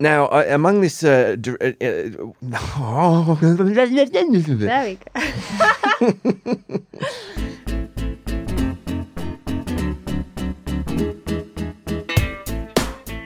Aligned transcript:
Now, 0.00 0.26
uh, 0.26 0.44
among 0.48 0.80
this, 0.80 1.02
uh, 1.02 1.36
uh, 1.46 1.50
uh, 1.50 1.74
There 4.56 4.84
we 4.84 4.94
go. 4.94 5.10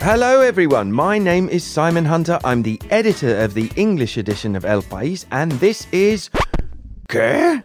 Hello, 0.00 0.40
everyone. 0.40 0.92
My 0.92 1.18
name 1.18 1.48
is 1.48 1.62
Simon 1.62 2.04
Hunter. 2.04 2.40
I'm 2.42 2.62
the 2.62 2.80
editor 2.90 3.36
of 3.38 3.54
the 3.54 3.70
English 3.76 4.16
edition 4.16 4.56
of 4.56 4.64
El 4.64 4.82
País, 4.82 5.26
and 5.30 5.52
this 5.52 5.86
is. 5.92 6.28
¿Qué? 7.08 7.62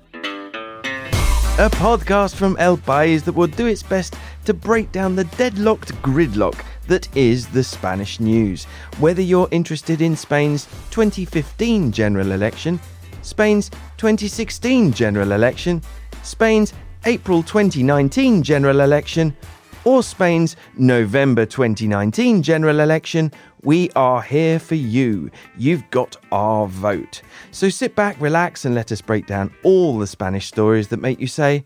A 1.59 1.69
podcast 1.71 2.35
from 2.35 2.55
El 2.59 2.77
País 2.77 3.23
that 3.23 3.33
will 3.33 3.47
do 3.47 3.65
its 3.65 3.81
best 3.81 4.15
to 4.45 4.53
break 4.53 4.91
down 4.91 5.15
the 5.15 5.23
deadlocked 5.23 5.93
gridlock 6.03 6.63
that 6.87 7.15
is 7.15 7.47
the 7.47 7.63
Spanish 7.63 8.19
news. 8.19 8.65
Whether 8.99 9.21
you're 9.21 9.47
interested 9.51 10.01
in 10.01 10.15
Spain's 10.15 10.65
2015 10.91 11.91
general 11.91 12.31
election, 12.31 12.79
Spain's 13.21 13.69
2016 13.97 14.93
general 14.93 15.31
election, 15.31 15.81
Spain's 16.23 16.73
April 17.05 17.43
2019 17.43 18.43
general 18.43 18.81
election, 18.81 19.35
or 19.83 20.03
Spain's 20.03 20.57
November 20.77 21.45
2019 21.45 22.43
general 22.43 22.81
election, 22.81 23.31
we 23.63 23.89
are 23.91 24.21
here 24.21 24.59
for 24.59 24.75
you. 24.75 25.31
You've 25.57 25.89
got 25.91 26.17
our 26.31 26.67
vote. 26.67 27.21
So 27.51 27.69
sit 27.69 27.95
back, 27.95 28.19
relax, 28.19 28.65
and 28.65 28.75
let 28.75 28.91
us 28.91 29.01
break 29.01 29.27
down 29.27 29.53
all 29.63 29.97
the 29.97 30.07
Spanish 30.07 30.47
stories 30.47 30.89
that 30.89 30.97
make 30.97 31.19
you 31.19 31.27
say, 31.27 31.63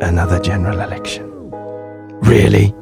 Another 0.00 0.38
general 0.38 0.80
election. 0.80 1.37
Really? 2.22 2.74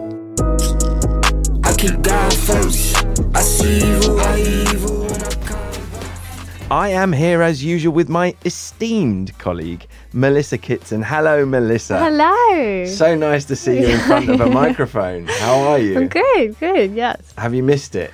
I 1.64 1.74
keep 1.78 2.00
God 2.02 2.32
first. 2.34 3.04
I 3.34 3.40
see 3.40 3.76
evil, 3.78 4.20
I 4.20 4.40
evil. 4.40 5.02
and 5.06 5.22
I 5.22 5.34
come. 5.46 6.72
I 6.72 6.88
am 6.88 7.12
here 7.12 7.42
as 7.42 7.62
usual 7.62 7.92
with 7.92 8.08
my 8.08 8.34
esteemed 8.44 9.36
colleague, 9.38 9.86
Melissa 10.12 10.58
Kitson. 10.58 11.02
Hello, 11.02 11.46
Melissa. 11.46 11.98
Hello. 11.98 12.84
So 12.86 13.14
nice 13.14 13.44
to 13.46 13.56
see 13.56 13.80
you 13.80 13.86
in 13.88 14.00
front 14.00 14.28
of 14.28 14.40
a 14.40 14.46
microphone. 14.62 15.26
How 15.26 15.58
are 15.60 15.78
you? 15.78 15.96
I'm 15.98 16.08
good, 16.08 16.58
good, 16.58 16.92
yes. 16.92 17.32
Have 17.38 17.54
you 17.54 17.62
missed 17.62 17.94
it? 17.94 18.10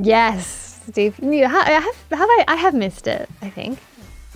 Yes, 0.00 0.80
Steve. 0.88 1.18
You 1.20 1.44
I 1.46 1.48
have, 1.48 1.96
have 2.10 2.28
I, 2.30 2.44
I 2.48 2.54
have 2.56 2.74
missed 2.74 3.06
it, 3.06 3.28
I 3.42 3.50
think. 3.50 3.78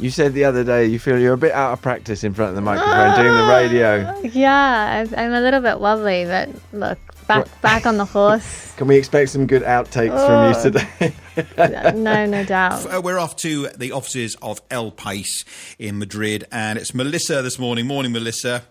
You 0.00 0.10
said 0.10 0.32
the 0.32 0.44
other 0.44 0.64
day 0.64 0.86
you 0.86 0.98
feel 0.98 1.18
you're 1.18 1.34
a 1.34 1.38
bit 1.38 1.52
out 1.52 1.74
of 1.74 1.82
practice 1.82 2.24
in 2.24 2.32
front 2.32 2.50
of 2.50 2.54
the 2.54 2.62
microphone 2.62 3.22
doing 3.22 3.36
the 3.36 3.46
radio. 3.46 4.16
Yeah, 4.30 5.04
I'm, 5.04 5.14
I'm 5.18 5.32
a 5.32 5.40
little 5.40 5.60
bit 5.60 5.80
wobbly, 5.80 6.24
but 6.24 6.48
look, 6.72 6.98
back 7.26 7.60
back 7.60 7.84
on 7.84 7.96
the 7.96 8.04
horse. 8.16 8.72
Can 8.76 8.86
we 8.86 8.96
expect 8.96 9.30
some 9.30 9.46
good 9.46 9.62
outtakes 9.62 10.26
from 10.26 10.50
you 10.50 10.56
oh. 10.56 10.62
today? 10.62 11.92
no, 11.96 12.26
no 12.26 12.44
doubt. 12.44 13.02
We're 13.02 13.18
off 13.18 13.36
to 13.36 13.68
the 13.76 13.92
offices 13.92 14.36
of 14.40 14.62
El 14.70 14.92
País 14.92 15.44
in 15.78 15.98
Madrid, 15.98 16.46
and 16.50 16.78
it's 16.78 16.94
Melissa 16.94 17.42
this 17.42 17.58
morning. 17.58 17.86
Morning, 17.86 18.12
Melissa. 18.12 18.62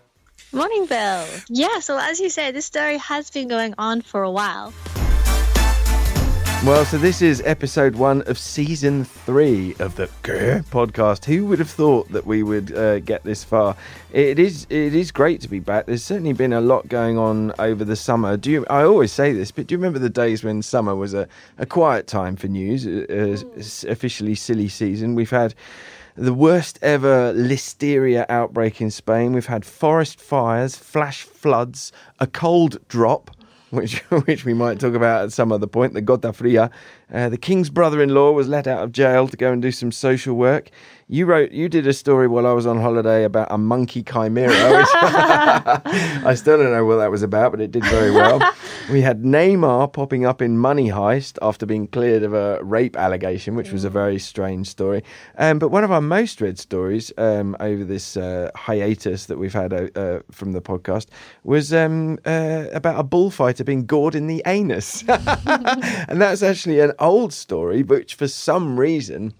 Morning, 0.52 0.86
Bill. 0.86 1.26
Yeah, 1.48 1.78
so 1.78 1.98
as 1.98 2.18
you 2.18 2.30
say, 2.30 2.50
this 2.50 2.66
story 2.66 2.96
has 2.96 3.30
been 3.30 3.46
going 3.46 3.74
on 3.78 4.02
for 4.02 4.22
a 4.22 4.30
while. 4.30 4.72
Well, 6.64 6.84
so 6.84 6.98
this 6.98 7.22
is 7.22 7.42
episode 7.46 7.94
one 7.94 8.20
of 8.22 8.38
season 8.38 9.04
three 9.04 9.74
of 9.78 9.96
the 9.96 10.08
Grr 10.22 10.62
podcast. 10.66 11.24
Who 11.24 11.46
would 11.46 11.58
have 11.58 11.70
thought 11.70 12.10
that 12.12 12.26
we 12.26 12.42
would 12.42 12.76
uh, 12.76 12.98
get 13.00 13.24
this 13.24 13.42
far? 13.42 13.74
It 14.12 14.38
is 14.38 14.66
it 14.68 14.94
is 14.94 15.10
great 15.10 15.40
to 15.40 15.48
be 15.48 15.58
back. 15.58 15.86
There's 15.86 16.04
certainly 16.04 16.34
been 16.34 16.52
a 16.52 16.60
lot 16.60 16.86
going 16.88 17.16
on 17.16 17.54
over 17.58 17.82
the 17.82 17.96
summer. 17.96 18.36
Do 18.36 18.50
you? 18.50 18.66
I 18.68 18.82
always 18.82 19.10
say 19.10 19.32
this, 19.32 19.50
but 19.50 19.68
do 19.68 19.74
you 19.74 19.78
remember 19.78 19.98
the 19.98 20.10
days 20.10 20.44
when 20.44 20.60
summer 20.60 20.94
was 20.94 21.14
a, 21.14 21.26
a 21.56 21.64
quiet 21.64 22.06
time 22.06 22.36
for 22.36 22.46
news? 22.48 22.86
Uh, 22.86 23.06
uh, 23.10 23.90
officially 23.90 24.34
silly 24.34 24.68
season. 24.68 25.14
We've 25.14 25.30
had 25.30 25.54
the 26.14 26.34
worst 26.34 26.78
ever 26.82 27.32
listeria 27.32 28.26
outbreak 28.28 28.82
in 28.82 28.90
Spain. 28.90 29.32
We've 29.32 29.46
had 29.46 29.64
forest 29.64 30.20
fires, 30.20 30.76
flash 30.76 31.22
floods, 31.22 31.90
a 32.18 32.26
cold 32.26 32.86
drop, 32.88 33.30
which 33.80 33.98
which 34.26 34.44
we 34.44 34.54
might 34.54 34.80
talk 34.80 34.94
about 34.94 35.24
at 35.24 35.32
some 35.32 35.52
other 35.52 35.66
point. 35.66 35.94
The 35.94 36.02
Gota 36.02 36.34
Fria. 36.34 36.70
Uh, 37.12 37.28
the 37.28 37.38
king's 37.38 37.70
brother-in-law 37.70 38.32
was 38.32 38.48
let 38.48 38.66
out 38.66 38.82
of 38.82 38.92
jail 38.92 39.28
to 39.28 39.36
go 39.36 39.52
and 39.52 39.60
do 39.62 39.70
some 39.70 39.92
social 39.92 40.34
work. 40.34 40.70
You 41.12 41.26
wrote, 41.26 41.50
you 41.50 41.68
did 41.68 41.88
a 41.88 41.92
story 41.92 42.28
while 42.28 42.46
I 42.46 42.52
was 42.52 42.66
on 42.66 42.80
holiday 42.80 43.24
about 43.24 43.48
a 43.50 43.58
monkey 43.58 44.04
chimera. 44.04 44.52
I 44.54 46.34
still 46.36 46.56
don't 46.58 46.70
know 46.70 46.84
what 46.84 46.98
that 46.98 47.10
was 47.10 47.24
about, 47.24 47.50
but 47.50 47.60
it 47.60 47.72
did 47.72 47.84
very 47.86 48.12
well. 48.12 48.40
we 48.92 49.00
had 49.00 49.24
Neymar 49.24 49.92
popping 49.92 50.24
up 50.24 50.40
in 50.40 50.56
Money 50.56 50.88
Heist 50.88 51.36
after 51.42 51.66
being 51.66 51.88
cleared 51.88 52.22
of 52.22 52.32
a 52.32 52.62
rape 52.62 52.96
allegation, 52.96 53.56
which 53.56 53.72
was 53.72 53.82
a 53.82 53.90
very 53.90 54.20
strange 54.20 54.68
story. 54.68 55.02
Um, 55.36 55.58
but 55.58 55.70
one 55.70 55.82
of 55.82 55.90
our 55.90 56.00
most 56.00 56.40
read 56.40 56.60
stories 56.60 57.12
um, 57.18 57.56
over 57.58 57.82
this 57.82 58.16
uh, 58.16 58.52
hiatus 58.54 59.26
that 59.26 59.36
we've 59.36 59.52
had 59.52 59.72
uh, 59.72 59.88
uh, 59.96 60.20
from 60.30 60.52
the 60.52 60.60
podcast 60.60 61.06
was 61.42 61.72
um, 61.72 62.20
uh, 62.24 62.66
about 62.72 63.00
a 63.00 63.02
bullfighter 63.02 63.64
being 63.64 63.84
gored 63.84 64.14
in 64.14 64.28
the 64.28 64.44
anus. 64.46 65.02
and 65.08 66.22
that's 66.22 66.44
actually 66.44 66.78
an 66.78 66.92
old 67.00 67.32
story, 67.32 67.82
which 67.82 68.14
for 68.14 68.28
some 68.28 68.78
reason 68.78 69.34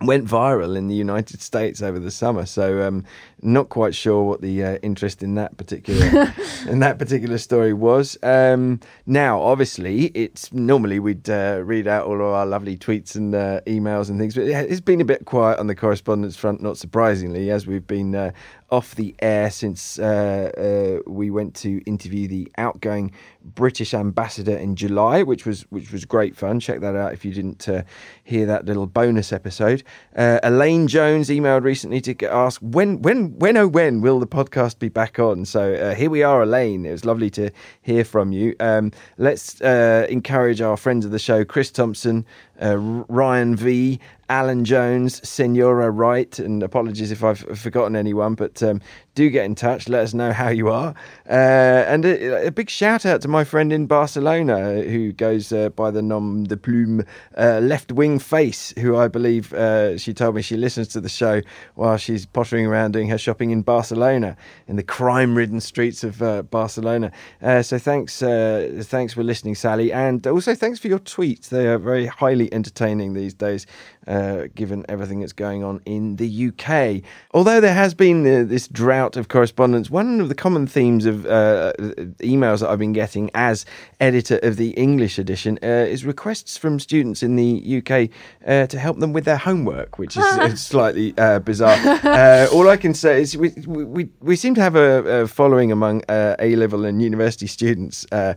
went 0.00 0.24
viral 0.26 0.76
in 0.76 0.86
the 0.86 0.94
United 0.94 1.40
States 1.42 1.82
over 1.82 1.98
the 1.98 2.10
summer. 2.10 2.46
So 2.46 2.86
um, 2.86 3.04
not 3.42 3.68
quite 3.68 3.94
sure 3.94 4.22
what 4.22 4.40
the 4.40 4.62
uh, 4.62 4.74
interest 4.82 5.22
in 5.22 5.34
that 5.34 5.56
particular 5.56 6.32
in 6.68 6.78
that 6.80 6.98
particular 6.98 7.38
story 7.38 7.72
was. 7.72 8.16
Um, 8.22 8.80
now, 9.06 9.40
obviously, 9.40 10.06
it's 10.14 10.52
normally 10.52 11.00
we'd 11.00 11.28
uh, 11.28 11.62
read 11.64 11.88
out 11.88 12.06
all 12.06 12.14
of 12.14 12.20
our 12.20 12.46
lovely 12.46 12.76
tweets 12.76 13.16
and 13.16 13.34
uh, 13.34 13.60
emails 13.66 14.08
and 14.08 14.18
things, 14.20 14.34
but 14.34 14.44
it- 14.44 14.70
it's 14.70 14.80
been 14.80 15.00
a 15.00 15.04
bit 15.04 15.24
quiet 15.24 15.58
on 15.58 15.66
the 15.66 15.74
correspondence 15.74 16.36
front, 16.36 16.62
not 16.62 16.76
surprisingly, 16.78 17.50
as 17.50 17.66
we've 17.66 17.86
been. 17.86 18.14
Uh, 18.14 18.30
off 18.70 18.94
the 18.96 19.14
air 19.20 19.50
since 19.50 19.98
uh, 19.98 21.00
uh, 21.02 21.10
we 21.10 21.30
went 21.30 21.54
to 21.54 21.80
interview 21.86 22.28
the 22.28 22.52
outgoing 22.58 23.10
British 23.42 23.94
ambassador 23.94 24.54
in 24.54 24.76
July, 24.76 25.22
which 25.22 25.46
was 25.46 25.62
which 25.70 25.90
was 25.90 26.04
great 26.04 26.36
fun. 26.36 26.60
Check 26.60 26.80
that 26.80 26.94
out 26.94 27.14
if 27.14 27.24
you 27.24 27.32
didn't 27.32 27.66
uh, 27.66 27.82
hear 28.24 28.44
that 28.44 28.66
little 28.66 28.86
bonus 28.86 29.32
episode. 29.32 29.82
Uh, 30.16 30.40
Elaine 30.42 30.88
Jones 30.88 31.28
emailed 31.28 31.62
recently 31.62 32.00
to 32.00 32.32
ask 32.32 32.60
when 32.60 33.02
when 33.02 33.38
when 33.38 33.56
oh 33.56 33.68
when 33.68 34.00
will 34.00 34.20
the 34.20 34.26
podcast 34.26 34.78
be 34.78 34.88
back 34.88 35.18
on? 35.18 35.44
So 35.44 35.74
uh, 35.74 35.94
here 35.94 36.10
we 36.10 36.22
are, 36.22 36.42
Elaine. 36.42 36.86
It 36.86 36.92
was 36.92 37.04
lovely 37.04 37.30
to 37.30 37.50
hear 37.82 38.04
from 38.04 38.32
you. 38.32 38.54
Um, 38.60 38.92
let's 39.16 39.60
uh, 39.60 40.06
encourage 40.08 40.60
our 40.60 40.76
friends 40.76 41.04
of 41.04 41.10
the 41.10 41.18
show, 41.18 41.44
Chris 41.44 41.70
Thompson, 41.70 42.26
uh, 42.62 42.76
Ryan 42.76 43.56
V. 43.56 44.00
Alan 44.30 44.62
Jones, 44.62 45.26
Senora 45.26 45.90
Wright, 45.90 46.38
and 46.38 46.62
apologies 46.62 47.10
if 47.10 47.24
I've 47.24 47.38
forgotten 47.58 47.96
anyone, 47.96 48.34
but 48.34 48.62
um, 48.62 48.82
do 49.18 49.28
get 49.30 49.44
in 49.44 49.56
touch. 49.56 49.88
Let 49.88 50.04
us 50.04 50.14
know 50.14 50.32
how 50.32 50.48
you 50.48 50.68
are. 50.68 50.94
Uh, 51.28 51.82
and 51.88 52.04
a, 52.04 52.46
a 52.46 52.50
big 52.52 52.70
shout 52.70 53.04
out 53.04 53.20
to 53.22 53.28
my 53.28 53.42
friend 53.42 53.72
in 53.72 53.86
Barcelona 53.86 54.82
who 54.82 55.12
goes 55.12 55.52
uh, 55.52 55.70
by 55.70 55.90
the 55.90 56.02
nom 56.02 56.44
de 56.44 56.56
plume 56.56 57.04
uh, 57.36 57.58
Left 57.60 57.90
Wing 57.90 58.20
Face, 58.20 58.72
who 58.78 58.96
I 58.96 59.08
believe 59.08 59.52
uh, 59.52 59.98
she 59.98 60.14
told 60.14 60.36
me 60.36 60.42
she 60.42 60.56
listens 60.56 60.86
to 60.88 61.00
the 61.00 61.08
show 61.08 61.42
while 61.74 61.96
she's 61.96 62.26
pottering 62.26 62.64
around 62.64 62.92
doing 62.92 63.08
her 63.08 63.18
shopping 63.18 63.50
in 63.50 63.62
Barcelona, 63.62 64.36
in 64.68 64.76
the 64.76 64.84
crime 64.84 65.36
ridden 65.36 65.60
streets 65.60 66.04
of 66.04 66.22
uh, 66.22 66.42
Barcelona. 66.42 67.10
Uh, 67.42 67.60
so 67.62 67.76
thanks, 67.76 68.22
uh, 68.22 68.82
thanks 68.84 69.14
for 69.14 69.24
listening, 69.24 69.56
Sally. 69.56 69.92
And 69.92 70.24
also 70.28 70.54
thanks 70.54 70.78
for 70.78 70.86
your 70.86 71.00
tweets. 71.00 71.48
They 71.48 71.66
are 71.66 71.78
very 71.78 72.06
highly 72.06 72.52
entertaining 72.54 73.14
these 73.14 73.34
days 73.34 73.66
uh, 74.06 74.44
given 74.54 74.86
everything 74.88 75.20
that's 75.20 75.32
going 75.32 75.64
on 75.64 75.80
in 75.84 76.16
the 76.16 76.48
UK. 76.48 77.02
Although 77.34 77.60
there 77.60 77.74
has 77.74 77.94
been 77.94 78.22
this 78.22 78.68
drought 78.68 79.07
of 79.16 79.28
correspondence, 79.28 79.90
one 79.90 80.20
of 80.20 80.28
the 80.28 80.34
common 80.34 80.66
themes 80.66 81.06
of 81.06 81.26
uh, 81.26 81.72
emails 82.20 82.60
that 82.60 82.70
I've 82.70 82.78
been 82.78 82.92
getting 82.92 83.30
as 83.34 83.64
editor 84.00 84.38
of 84.42 84.56
the 84.56 84.70
English 84.70 85.18
edition 85.18 85.58
uh, 85.62 85.66
is 85.66 86.04
requests 86.04 86.56
from 86.56 86.80
students 86.80 87.22
in 87.22 87.36
the 87.36 87.78
UK 87.78 88.10
uh, 88.46 88.66
to 88.66 88.78
help 88.78 88.98
them 88.98 89.12
with 89.12 89.24
their 89.24 89.36
homework, 89.36 89.98
which 89.98 90.16
is 90.42 90.60
slightly 90.60 91.14
uh, 91.18 91.38
bizarre. 91.40 91.78
Uh, 92.04 92.48
all 92.52 92.68
I 92.68 92.76
can 92.76 92.94
say 92.94 93.22
is 93.22 93.36
we, 93.36 93.50
we, 93.66 94.08
we 94.20 94.36
seem 94.36 94.54
to 94.54 94.62
have 94.62 94.76
a, 94.76 95.22
a 95.22 95.28
following 95.28 95.72
among 95.72 96.02
uh, 96.08 96.36
A 96.38 96.56
level 96.56 96.84
and 96.84 97.02
university 97.02 97.46
students. 97.46 98.06
Uh, 98.12 98.34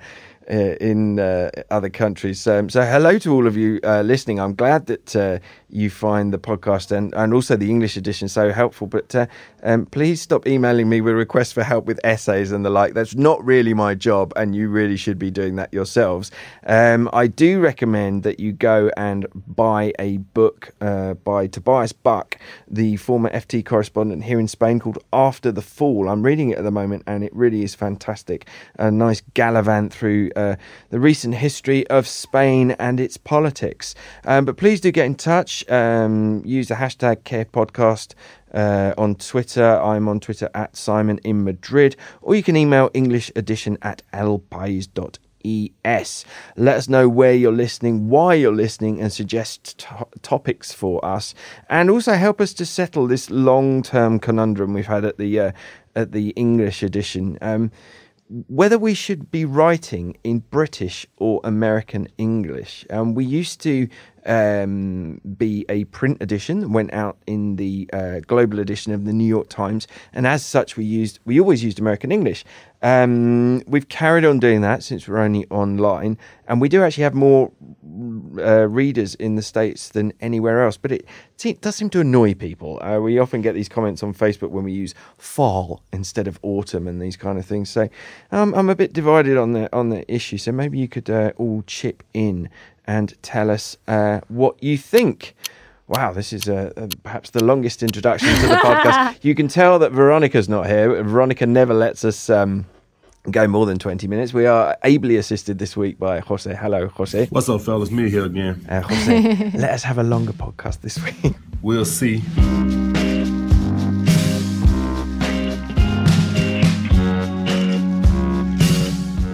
uh, 0.50 0.76
in 0.82 1.20
uh, 1.20 1.50
other 1.70 1.90
countries. 1.90 2.46
Um, 2.48 2.70
so, 2.70 2.82
hello 2.82 3.18
to 3.20 3.34
all 3.34 3.48
of 3.48 3.56
you 3.56 3.80
uh, 3.84 4.02
listening. 4.02 4.40
I'm 4.40 4.56
glad 4.56 4.88
that 4.88 5.16
uh, 5.16 5.40
you 5.74 5.90
find 5.90 6.34
the 6.34 6.38
podcast 6.38 6.96
and, 6.96 7.14
and 7.16 7.34
also 7.34 7.56
the 7.56 7.70
English 7.70 7.98
edition 7.98 8.28
so 8.28 8.52
helpful. 8.52 8.88
But 8.88 9.14
uh, 9.16 9.28
um, 9.64 9.86
please 9.86 10.22
stop 10.22 10.48
emailing 10.48 10.90
me 10.90 11.02
with 11.02 11.16
requests 11.16 11.52
for 11.52 11.64
help 11.64 11.86
with 11.86 12.00
essays 12.04 12.52
and 12.52 12.66
the 12.66 12.70
like. 12.70 12.94
That's 12.94 13.16
not 13.16 13.44
really 13.44 13.74
my 13.74 13.96
job, 13.96 14.34
and 14.36 14.56
you 14.56 14.70
really 14.70 14.98
should 14.98 15.20
be 15.20 15.32
doing 15.32 15.56
that 15.56 15.74
yourselves. 15.74 16.32
Um, 16.66 17.10
I 17.14 17.28
do 17.28 17.60
recommend 17.60 18.24
that 18.24 18.40
you 18.40 18.52
go 18.52 18.92
and 18.98 19.28
buy 19.34 19.94
a 20.00 20.18
book 20.18 20.72
uh, 20.82 21.14
by 21.16 21.48
Tobias 21.48 21.94
Buck, 21.94 22.38
the 22.70 22.98
former 22.98 23.30
FT 23.30 23.66
correspondent 23.66 24.24
here 24.24 24.40
in 24.40 24.48
Spain, 24.48 24.80
called 24.80 25.00
After 25.14 25.52
the 25.52 25.62
Fall. 25.62 26.10
I'm 26.10 26.24
reading 26.24 26.50
it 26.50 26.58
at 26.58 26.64
the 26.64 26.72
moment, 26.72 27.04
and 27.08 27.24
it 27.24 27.36
really 27.36 27.64
is 27.64 27.76
fantastic. 27.76 28.48
A 28.78 28.92
nice 28.92 29.22
gallivant 29.34 29.94
through 29.94 30.32
uh, 30.36 30.56
the 30.90 31.00
recent 31.00 31.36
history 31.36 31.88
of 31.88 32.08
Spain 32.08 32.72
and 32.72 33.00
its 33.00 33.18
politics. 33.18 33.96
Um, 34.26 34.46
but 34.46 34.58
please 34.58 34.82
do 34.82 34.92
get 34.92 35.06
in 35.06 35.16
touch. 35.16 35.61
Um, 35.70 36.42
use 36.46 36.68
the 36.68 36.76
hashtag 36.76 37.24
Qué 37.24 37.46
Podcast. 37.46 38.14
Uh, 38.54 38.94
on 38.98 39.16
Twitter, 39.16 39.80
I'm 39.82 40.08
on 40.10 40.20
Twitter 40.20 40.50
at 40.54 40.76
Simon 40.76 41.20
in 41.24 41.44
Madrid, 41.44 41.96
or 42.22 42.36
you 42.36 42.44
can 42.44 42.58
email 42.58 42.90
English 42.94 43.32
edition 43.36 43.78
at 43.82 44.02
elpais.es. 44.14 45.16
Let 46.58 46.76
us 46.76 46.90
know 46.90 47.08
where 47.08 47.34
you're 47.34 47.52
listening, 47.54 48.10
why 48.10 48.34
you're 48.34 48.54
listening, 48.54 49.02
and 49.02 49.12
suggest 49.12 49.78
to- 49.80 50.08
topics 50.22 50.74
for 50.74 51.04
us, 51.06 51.34
and 51.70 51.90
also 51.90 52.14
help 52.14 52.42
us 52.42 52.54
to 52.56 52.66
settle 52.66 53.08
this 53.08 53.30
long-term 53.30 54.20
conundrum 54.20 54.74
we've 54.74 54.88
had 54.88 55.06
at 55.06 55.18
the 55.18 55.40
uh, 55.40 55.52
at 55.96 56.12
the 56.12 56.30
English 56.32 56.84
edition. 56.84 57.38
Um, 57.42 57.72
whether 58.48 58.80
we 58.80 58.94
should 58.94 59.30
be 59.30 59.44
writing 59.44 60.18
in 60.24 60.40
British 60.40 61.06
or 61.18 61.42
American 61.44 62.08
English. 62.18 62.86
Um, 62.90 63.14
we 63.14 63.26
used 63.26 63.60
to 63.62 63.90
um, 64.26 65.22
be 65.38 65.66
a 65.70 65.86
print 65.86 66.22
edition 66.22 66.72
went 66.74 66.94
out 66.94 67.18
in 67.28 67.56
the 67.56 67.90
uh, 67.94 68.20
global 68.28 68.60
edition 68.60 68.94
of 68.94 69.06
the 69.06 69.14
New 69.14 69.26
York 69.26 69.50
Times, 69.50 69.88
and 70.14 70.28
as 70.28 70.46
such, 70.46 70.78
we 70.78 70.86
used 70.86 71.20
we 71.26 71.40
always 71.40 71.64
used 71.64 71.80
American 71.80 72.12
English. 72.12 72.46
Um, 72.84 73.62
we've 73.68 73.88
carried 73.90 74.26
on 74.26 74.40
doing 74.40 74.62
that 74.62 74.84
since 74.84 75.08
we're 75.08 75.20
only 75.20 75.46
online, 75.50 76.18
and 76.48 76.60
we 76.60 76.68
do 76.68 76.84
actually 76.84 77.04
have 77.04 77.14
more 77.14 77.52
uh, 78.38 78.68
readers 78.68 79.16
in 79.16 79.36
the 79.36 79.42
states 79.42 79.90
than 79.90 80.14
anywhere 80.20 80.64
else. 80.64 80.78
But 80.78 80.92
it, 80.92 81.62
does 81.62 81.76
seem 81.76 81.90
to 81.92 82.00
annoy 82.00 82.34
people. 82.34 82.82
Uh, 82.84 83.00
we 83.00 83.20
often 83.20 83.42
get 83.42 83.54
these 83.54 83.70
comments 83.70 84.04
on 84.04 84.14
Facebook 84.14 84.50
when 84.50 84.64
we 84.64 84.72
use 84.72 84.94
fall 85.18 85.82
instead 85.92 86.28
of 86.28 86.40
autumn 86.44 86.88
and 86.88 87.02
these 87.02 87.18
kind 87.18 87.38
of 87.38 87.46
things. 87.46 87.70
So 87.70 87.90
um, 88.32 88.54
I'm 88.54 88.70
a 88.70 88.76
bit 88.76 88.94
divided 88.94 89.38
on 89.38 89.54
the 89.54 89.74
on 89.76 89.90
the 89.90 90.12
issue. 90.12 90.38
So 90.38 90.52
maybe 90.52 90.80
you 90.80 90.88
could 90.88 91.10
uh, 91.10 91.34
all 91.38 91.64
chip 91.68 92.04
in 92.14 92.50
and 92.92 93.14
tell 93.22 93.50
us 93.50 93.78
uh, 93.88 94.20
what 94.28 94.62
you 94.62 94.78
think. 94.78 95.34
Wow, 95.88 96.12
this 96.12 96.34
is 96.34 96.50
uh, 96.50 96.74
uh, 96.76 96.88
perhaps 97.04 97.30
the 97.30 97.44
longest 97.44 97.84
introduction 97.84 98.28
to 98.36 98.48
the 98.48 98.56
podcast. 98.56 99.18
You 99.24 99.34
can 99.34 99.48
tell 99.48 99.80
that 99.80 99.92
Veronica's 99.94 100.50
not 100.50 100.68
here. 100.68 101.02
Veronica 101.04 101.46
never 101.46 101.74
lets 101.74 102.04
us 102.04 102.30
um, 102.30 102.66
go 103.30 103.48
more 103.48 103.66
than 103.66 103.78
20 103.80 104.08
minutes. 104.08 104.34
We 104.34 104.46
are 104.46 104.76
ably 104.84 105.16
assisted 105.16 105.58
this 105.58 105.78
week 105.78 106.00
by 106.00 106.20
Jose. 106.20 106.54
Hello, 106.54 106.88
Jose. 106.88 107.28
What's 107.28 107.48
up, 107.48 107.62
fellas? 107.62 107.92
Me 107.92 108.10
here 108.10 108.26
again. 108.26 108.66
Uh, 108.68 108.82
Jose, 108.82 109.52
let 109.56 109.72
us 109.72 109.84
have 109.84 109.98
a 109.98 110.04
longer 110.04 110.34
podcast 110.34 110.82
this 110.82 111.02
week. 111.04 111.34
We'll 111.62 111.86
see. 111.86 112.22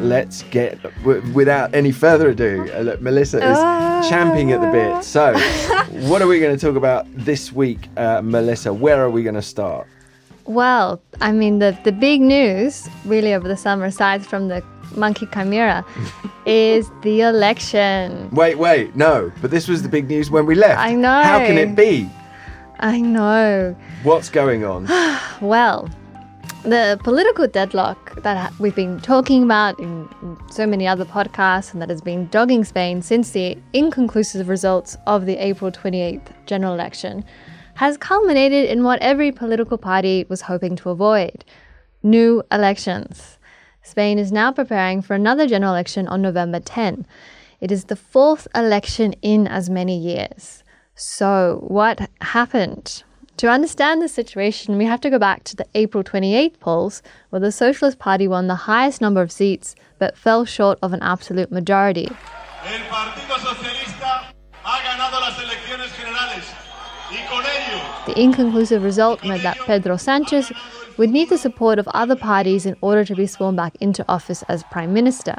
Let's 0.07 0.43
get, 0.43 0.81
w- 1.03 1.21
without 1.33 1.73
any 1.75 1.91
further 1.91 2.29
ado, 2.29 2.69
uh, 2.73 2.79
look, 2.81 3.01
Melissa 3.01 3.37
is 3.37 3.57
champing 4.09 4.51
at 4.51 4.61
the 4.61 4.67
bit. 4.71 5.03
So, 5.03 5.33
what 6.09 6.21
are 6.21 6.27
we 6.27 6.39
going 6.39 6.57
to 6.57 6.65
talk 6.65 6.75
about 6.75 7.05
this 7.13 7.51
week, 7.51 7.89
uh, 7.97 8.21
Melissa? 8.23 8.73
Where 8.73 9.03
are 9.03 9.09
we 9.09 9.23
going 9.23 9.35
to 9.35 9.41
start? 9.41 9.87
Well, 10.45 11.01
I 11.19 11.31
mean, 11.33 11.59
the, 11.59 11.77
the 11.83 11.91
big 11.91 12.21
news 12.21 12.87
really 13.05 13.33
over 13.33 13.47
the 13.47 13.57
summer, 13.57 13.85
aside 13.85 14.25
from 14.25 14.47
the 14.47 14.63
monkey 14.95 15.27
chimera, 15.33 15.85
is 16.45 16.89
the 17.03 17.21
election. 17.21 18.29
Wait, 18.31 18.57
wait, 18.57 18.95
no. 18.95 19.31
But 19.41 19.51
this 19.51 19.67
was 19.67 19.83
the 19.83 19.89
big 19.89 20.07
news 20.07 20.31
when 20.31 20.45
we 20.45 20.55
left. 20.55 20.79
I 20.79 20.93
know. 20.95 21.21
How 21.21 21.39
can 21.39 21.57
it 21.57 21.75
be? 21.75 22.09
I 22.79 23.01
know. 23.01 23.75
What's 24.03 24.29
going 24.29 24.63
on? 24.63 24.87
Well, 25.39 25.87
the 26.63 26.99
political 27.03 27.47
deadlock 27.47 28.21
that 28.23 28.51
we've 28.59 28.75
been 28.75 28.99
talking 28.99 29.43
about 29.43 29.79
in, 29.79 30.09
so 30.51 30.65
many 30.65 30.87
other 30.87 31.05
podcasts 31.05 31.71
and 31.73 31.81
that 31.81 31.89
has 31.89 32.01
been 32.01 32.27
dogging 32.27 32.63
Spain 32.63 33.01
since 33.01 33.31
the 33.31 33.57
inconclusive 33.73 34.49
results 34.49 34.97
of 35.05 35.25
the 35.25 35.37
April 35.37 35.71
28th 35.71 36.27
general 36.45 36.73
election 36.73 37.23
has 37.75 37.95
culminated 37.95 38.69
in 38.69 38.83
what 38.83 38.99
every 39.01 39.31
political 39.31 39.77
party 39.77 40.25
was 40.29 40.41
hoping 40.41 40.75
to 40.75 40.89
avoid 40.89 41.45
new 42.01 42.43
elections. 42.51 43.37
Spain 43.83 44.17
is 44.19 44.31
now 44.31 44.51
preparing 44.51 45.01
for 45.01 45.13
another 45.13 45.47
general 45.47 45.73
election 45.73 46.07
on 46.07 46.21
November 46.21 46.59
10. 46.59 47.05
It 47.61 47.71
is 47.71 47.85
the 47.85 47.95
fourth 47.95 48.47
election 48.53 49.13
in 49.21 49.47
as 49.47 49.69
many 49.69 49.97
years. 49.97 50.63
So, 50.95 51.63
what 51.67 52.09
happened? 52.21 53.03
To 53.37 53.47
understand 53.47 54.01
the 54.01 54.07
situation, 54.07 54.79
we 54.79 54.85
have 54.85 54.99
to 55.01 55.11
go 55.11 55.19
back 55.19 55.43
to 55.43 55.55
the 55.55 55.67
April 55.75 56.03
28th 56.03 56.59
polls, 56.59 57.03
where 57.29 57.39
the 57.39 57.51
Socialist 57.51 57.99
Party 57.99 58.27
won 58.27 58.47
the 58.47 58.65
highest 58.65 58.99
number 58.99 59.21
of 59.21 59.31
seats 59.31 59.75
but 59.99 60.17
fell 60.17 60.43
short 60.43 60.79
of 60.81 60.91
an 60.91 61.03
absolute 61.03 61.51
majority. 61.51 62.07
El 62.65 62.79
Partido 62.89 63.35
Socialista 63.35 64.33
ha 64.63 64.81
ganado 64.81 65.21
las 65.21 65.37
elecciones 65.37 65.91
generales 65.95 66.45
y 67.11 67.19
con 67.29 67.43
ello 67.45 67.79
The 68.07 68.19
inconclusive 68.19 68.83
result 68.83 69.23
meant 69.23 69.43
that 69.43 69.57
Pedro 69.67 69.97
Sanchez 69.97 70.51
would 70.97 71.11
need 71.11 71.29
the 71.29 71.37
support 71.37 71.77
of 71.77 71.87
other 71.89 72.15
parties 72.15 72.65
in 72.65 72.75
order 72.81 73.05
to 73.05 73.13
be 73.13 73.27
sworn 73.27 73.55
back 73.55 73.75
into 73.79 74.03
office 74.09 74.41
as 74.49 74.63
Prime 74.71 74.93
Minister. 74.93 75.35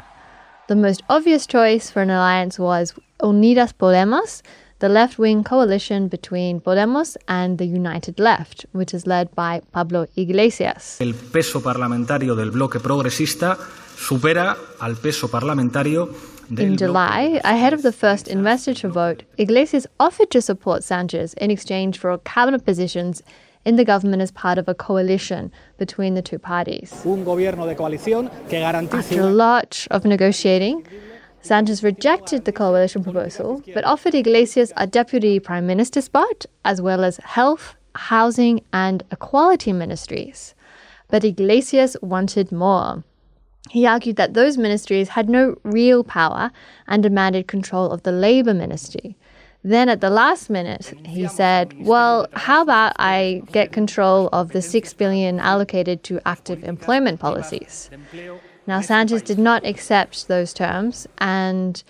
The 0.69 0.77
most 0.77 1.03
obvious 1.09 1.45
choice 1.45 1.91
for 1.91 2.01
an 2.01 2.11
alliance 2.11 2.57
was 2.57 2.93
Unidas 3.21 3.73
Podemos, 3.73 4.41
the 4.79 4.89
left 4.89 5.19
wing 5.19 5.43
coalition 5.43 6.07
between 6.07 6.61
Podemos 6.61 7.17
and 7.27 7.57
the 7.57 7.65
United 7.65 8.19
Left, 8.19 8.65
which 8.71 8.93
is 8.93 9.05
led 9.05 9.33
by 9.35 9.61
Pablo 9.71 10.07
Iglesias. 10.15 10.99
El 11.01 11.13
peso 11.13 11.61
parlamentario 11.61 12.35
del 12.35 12.51
bloque 12.51 12.79
progresista 12.79 13.57
supera 13.97 14.55
al 14.79 14.95
peso 14.95 15.27
parlamentario 15.27 16.09
In 16.57 16.77
July, 16.77 17.39
ahead 17.43 17.73
of 17.73 17.83
the 17.83 17.91
first 17.91 18.27
investiture 18.27 18.87
vote, 18.89 19.21
Iglesias 19.37 19.85
offered 19.99 20.31
to 20.31 20.41
support 20.41 20.83
Sanchez 20.83 21.35
in 21.35 21.51
exchange 21.51 21.99
for 21.99 22.17
cabinet 22.23 22.65
positions 22.65 23.21
in 23.65 23.75
the 23.75 23.85
government 23.85 24.23
as 24.23 24.31
part 24.31 24.57
of 24.57 24.67
a 24.67 24.73
coalition 24.73 25.51
between 25.77 26.15
the 26.15 26.23
two 26.23 26.39
parties. 26.39 26.91
un 27.05 27.23
gobierno 27.23 27.67
de 27.67 27.75
coalición 27.75 28.31
que 28.49 28.59
garantice 28.59 28.97
After 28.97 29.21
a 29.21 29.29
lot 29.31 29.85
of 29.91 30.05
negotiating, 30.05 30.83
Sanchez 31.41 31.83
rejected 31.83 32.45
the 32.45 32.51
coalition 32.51 33.03
proposal 33.03 33.63
but 33.73 33.83
offered 33.83 34.15
Iglesias 34.15 34.71
a 34.77 34.85
deputy 34.85 35.39
prime 35.39 35.65
minister 35.65 36.01
spot 36.01 36.45
as 36.65 36.81
well 36.81 37.03
as 37.03 37.17
health, 37.17 37.75
housing, 37.95 38.61
and 38.73 39.03
equality 39.11 39.73
ministries. 39.73 40.53
But 41.07 41.23
Iglesias 41.23 41.97
wanted 42.01 42.51
more. 42.51 43.03
He 43.69 43.85
argued 43.85 44.15
that 44.15 44.33
those 44.33 44.57
ministries 44.57 45.09
had 45.09 45.29
no 45.29 45.55
real 45.63 46.03
power 46.03 46.51
and 46.87 47.03
demanded 47.03 47.47
control 47.47 47.91
of 47.91 48.03
the 48.03 48.11
Labour 48.11 48.53
Ministry. 48.53 49.17
Then 49.63 49.89
at 49.89 49.99
the 49.99 50.09
last 50.09 50.49
minute, 50.49 50.93
he 51.05 51.27
said, 51.27 51.73
Well, 51.85 52.27
how 52.33 52.61
about 52.61 52.93
I 52.97 53.43
get 53.51 53.73
control 53.73 54.29
of 54.31 54.53
the 54.53 54.61
6 54.61 54.93
billion 54.93 55.39
allocated 55.39 56.03
to 56.05 56.21
active 56.25 56.63
employment 56.63 57.19
policies? 57.19 57.89
Now, 58.69 58.81
Sanchez 58.81 59.23
did 59.23 59.39
not 59.39 59.65
accept 59.65 60.27
those 60.27 60.53
terms, 60.53 61.07
and 61.17 61.83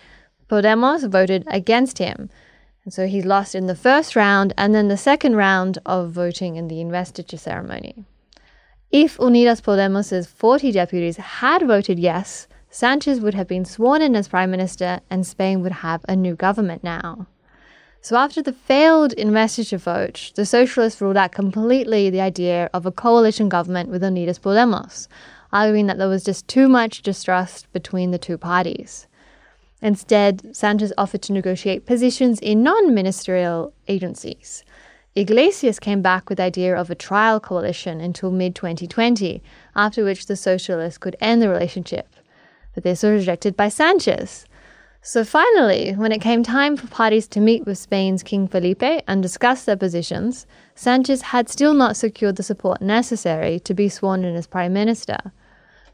Podemos 0.50 1.06
voted 1.10 1.44
against 1.48 1.98
him. 1.98 2.30
And 2.86 2.94
so 2.94 3.06
he 3.06 3.22
lost 3.22 3.54
in 3.54 3.68
the 3.68 3.76
first 3.76 4.16
round 4.16 4.54
and 4.58 4.74
then 4.74 4.88
the 4.88 4.96
second 4.96 5.36
round 5.36 5.80
of 5.86 6.12
voting 6.12 6.56
in 6.56 6.70
the 6.70 6.80
investiture 6.80 7.36
ceremony. 7.36 8.06
If 8.92 9.18
Unidas 9.18 9.62
Podemos's 9.62 10.28
40 10.28 10.72
deputies 10.72 11.18
had 11.18 11.68
voted 11.68 12.00
yes, 12.00 12.48
Sanchez 12.70 13.20
would 13.20 13.34
have 13.34 13.50
been 13.50 13.66
sworn 13.66 14.02
in 14.02 14.16
as 14.16 14.30
prime 14.30 14.50
minister 14.50 15.02
and 15.10 15.28
Spain 15.28 15.62
would 15.62 15.84
have 15.84 16.06
a 16.08 16.16
new 16.16 16.34
government 16.34 16.82
now. 16.82 17.28
So 18.00 18.16
after 18.16 18.42
the 18.42 18.54
failed 18.54 19.12
investiture 19.14 19.78
vote, 19.78 20.32
the 20.36 20.46
socialists 20.46 21.02
ruled 21.02 21.18
out 21.18 21.34
completely 21.34 22.10
the 22.10 22.22
idea 22.22 22.70
of 22.74 22.86
a 22.86 22.92
coalition 22.94 23.50
government 23.50 23.90
with 23.90 24.02
Unidas 24.02 24.40
Podemos, 24.40 25.10
arguing 25.52 25.88
that 25.88 25.98
there 25.98 26.08
was 26.08 26.24
just 26.24 26.48
too 26.48 26.70
much 26.70 27.02
distrust 27.02 27.72
between 27.74 28.12
the 28.12 28.18
two 28.18 28.38
parties. 28.38 29.08
Instead, 29.82 30.56
Sanchez 30.56 30.92
offered 30.98 31.22
to 31.24 31.34
negotiate 31.34 31.86
positions 31.86 32.40
in 32.40 32.64
non-ministerial 32.64 33.74
agencies. 33.88 34.64
Iglesias 35.16 35.80
came 35.80 36.02
back 36.02 36.30
with 36.30 36.38
the 36.38 36.44
idea 36.44 36.76
of 36.76 36.90
a 36.90 36.96
trial 36.96 37.40
coalition 37.40 38.00
until 38.00 38.32
mid 38.32 38.56
2020, 38.56 39.42
after 39.76 40.04
which 40.04 40.28
the 40.28 40.36
socialists 40.36 40.98
could 40.98 41.16
end 41.20 41.42
the 41.42 41.50
relationship. 41.50 42.16
but 42.76 42.84
this 42.84 43.04
was 43.04 43.12
rejected 43.12 43.58
by 43.58 43.68
Sanchez. 43.68 44.46
So 45.02 45.24
finally, 45.24 45.94
when 45.94 46.12
it 46.12 46.22
came 46.22 46.44
time 46.44 46.78
for 46.78 46.88
parties 46.88 47.28
to 47.30 47.40
meet 47.40 47.66
with 47.66 47.78
Spain's 47.78 48.22
King 48.22 48.48
Felipe 48.48 49.04
and 49.08 49.24
discuss 49.24 49.64
their 49.64 49.78
positions, 49.78 50.46
Sanchez 50.76 51.22
had 51.22 51.50
still 51.50 51.74
not 51.74 51.98
secured 51.98 52.36
the 52.36 52.44
support 52.44 52.82
necessary 52.82 53.60
to 53.62 53.74
be 53.74 53.90
sworn 53.90 54.24
in 54.24 54.36
as 54.36 54.46
Prime 54.46 54.74
Minister. 54.74 55.18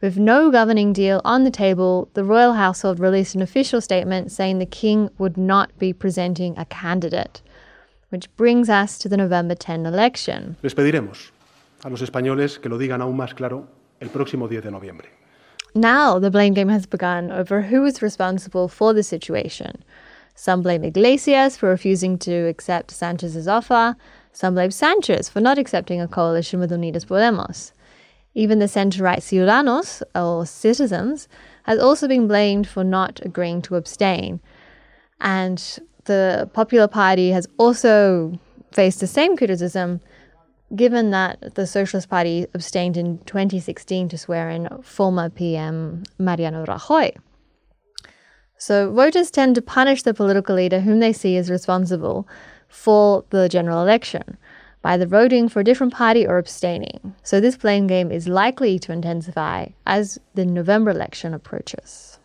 With 0.01 0.17
no 0.17 0.51
governing 0.51 0.91
deal 0.93 1.21
on 1.23 1.43
the 1.43 1.51
table, 1.51 2.09
the 2.13 2.23
royal 2.23 2.53
household 2.53 2.99
released 2.99 3.33
an 3.35 3.41
official 3.41 3.79
statement 3.79 4.31
saying 4.31 4.59
the 4.59 4.65
king 4.65 5.09
would 5.17 5.37
not 5.37 5.77
be 5.79 5.93
presenting 5.93 6.57
a 6.57 6.65
candidate. 6.65 7.41
Which 8.09 8.33
brings 8.35 8.69
us 8.69 8.97
to 8.99 9.09
the 9.09 9.17
November 9.17 9.55
10 9.55 9.85
election. 9.85 10.57
Les 10.63 10.73
pediremos 10.73 11.31
a 11.83 11.89
los 11.89 12.01
españoles 12.01 12.61
que 12.61 12.69
lo 12.69 12.77
digan 12.77 13.01
aún 13.01 13.15
más 13.15 13.35
claro 13.35 13.67
el 14.01 14.09
próximo 14.09 14.47
10 14.49 14.63
de 14.63 14.71
noviembre. 14.71 15.07
Now 15.73 16.19
the 16.19 16.31
blame 16.31 16.53
game 16.53 16.69
has 16.69 16.85
begun 16.85 17.31
over 17.31 17.61
who 17.61 17.85
is 17.85 18.01
responsible 18.01 18.67
for 18.67 18.93
the 18.93 19.03
situation. 19.03 19.83
Some 20.35 20.61
blame 20.61 20.83
Iglesias 20.83 21.57
for 21.57 21.69
refusing 21.69 22.17
to 22.19 22.47
accept 22.47 22.91
Sanchez's 22.91 23.47
offer. 23.47 23.95
Some 24.33 24.55
blame 24.55 24.71
Sanchez 24.71 25.29
for 25.29 25.39
not 25.39 25.57
accepting 25.57 26.01
a 26.01 26.07
coalition 26.07 26.59
with 26.59 26.71
Unidas 26.71 27.05
Podemos. 27.05 27.71
Even 28.35 28.59
the 28.59 28.67
centre-right 28.67 29.19
Ciudadanos, 29.19 30.03
or 30.13 30.45
citizens, 30.45 31.27
has 31.63 31.79
also 31.79 32.07
been 32.07 32.27
blamed 32.27 32.67
for 32.67 32.83
not 32.83 33.19
agreeing 33.23 33.61
to 33.63 33.75
abstain. 33.75 34.41
And 35.21 35.79
the 36.03 36.49
Popular 36.53 36.87
Party 36.87 37.31
has 37.31 37.47
also 37.57 38.37
faced 38.73 38.99
the 38.99 39.07
same 39.07 39.37
criticism, 39.37 40.01
given 40.75 41.11
that 41.11 41.55
the 41.55 41.65
Socialist 41.65 42.09
Party 42.09 42.45
abstained 42.53 42.97
in 42.97 43.19
2016 43.19 44.09
to 44.09 44.17
swear 44.17 44.49
in 44.49 44.67
former 44.83 45.29
PM 45.29 46.03
Mariano 46.19 46.65
Rajoy. 46.65 47.15
So 48.57 48.91
voters 48.91 49.31
tend 49.31 49.55
to 49.55 49.61
punish 49.61 50.03
the 50.03 50.13
political 50.13 50.55
leader 50.55 50.81
whom 50.81 50.99
they 50.99 51.13
see 51.13 51.37
as 51.37 51.49
responsible 51.49 52.27
for 52.67 53.23
the 53.29 53.47
general 53.47 53.81
election 53.81 54.37
by 54.85 54.93
either 54.93 55.07
voting 55.07 55.49
for 55.49 55.61
a 55.61 55.63
different 55.63 55.91
party 55.91 56.27
or 56.27 56.37
abstaining. 56.37 57.15
So 57.23 57.39
this 57.39 57.57
blame 57.57 57.87
game 57.87 58.11
is 58.11 58.27
likely 58.27 58.77
to 58.77 58.91
intensify 58.91 59.69
as 59.87 60.19
the 60.35 60.45
November 60.45 60.91
election 60.91 61.33
approaches. 61.33 62.19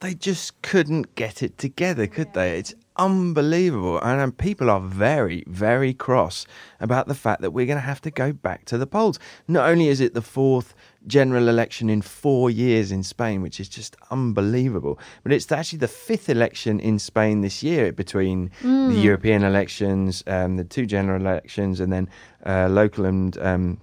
They 0.00 0.14
just 0.14 0.62
couldn't 0.62 1.14
get 1.16 1.42
it 1.42 1.58
together, 1.58 2.06
could 2.06 2.32
they? 2.32 2.58
It's 2.58 2.74
unbelievable. 2.96 4.00
And 4.00 4.22
um, 4.22 4.32
people 4.32 4.70
are 4.70 4.80
very, 4.80 5.44
very 5.48 5.92
cross 5.92 6.46
about 6.80 7.08
the 7.08 7.14
fact 7.14 7.42
that 7.42 7.50
we're 7.50 7.66
going 7.66 7.76
to 7.76 7.82
have 7.82 8.00
to 8.02 8.10
go 8.10 8.32
back 8.32 8.64
to 8.66 8.78
the 8.78 8.86
polls. 8.86 9.18
Not 9.46 9.68
only 9.68 9.88
is 9.88 10.00
it 10.00 10.14
the 10.14 10.22
fourth 10.22 10.74
general 11.06 11.48
election 11.48 11.88
in 11.88 12.02
four 12.02 12.50
years 12.50 12.90
in 12.90 13.02
Spain, 13.02 13.40
which 13.42 13.60
is 13.60 13.68
just 13.68 13.96
unbelievable, 14.10 14.98
but 15.22 15.32
it's 15.32 15.50
actually 15.52 15.78
the 15.78 15.88
fifth 15.88 16.28
election 16.28 16.80
in 16.80 16.98
Spain 16.98 17.40
this 17.42 17.62
year 17.62 17.92
between 17.92 18.50
Mm. 18.62 18.88
the 18.92 19.00
European 19.00 19.42
elections, 19.42 20.22
um, 20.26 20.56
the 20.56 20.64
two 20.64 20.86
general 20.86 21.20
elections, 21.20 21.80
and 21.80 21.92
then 21.92 22.08
uh, 22.44 22.68
local 22.68 23.04
and 23.04 23.36
um, 23.38 23.78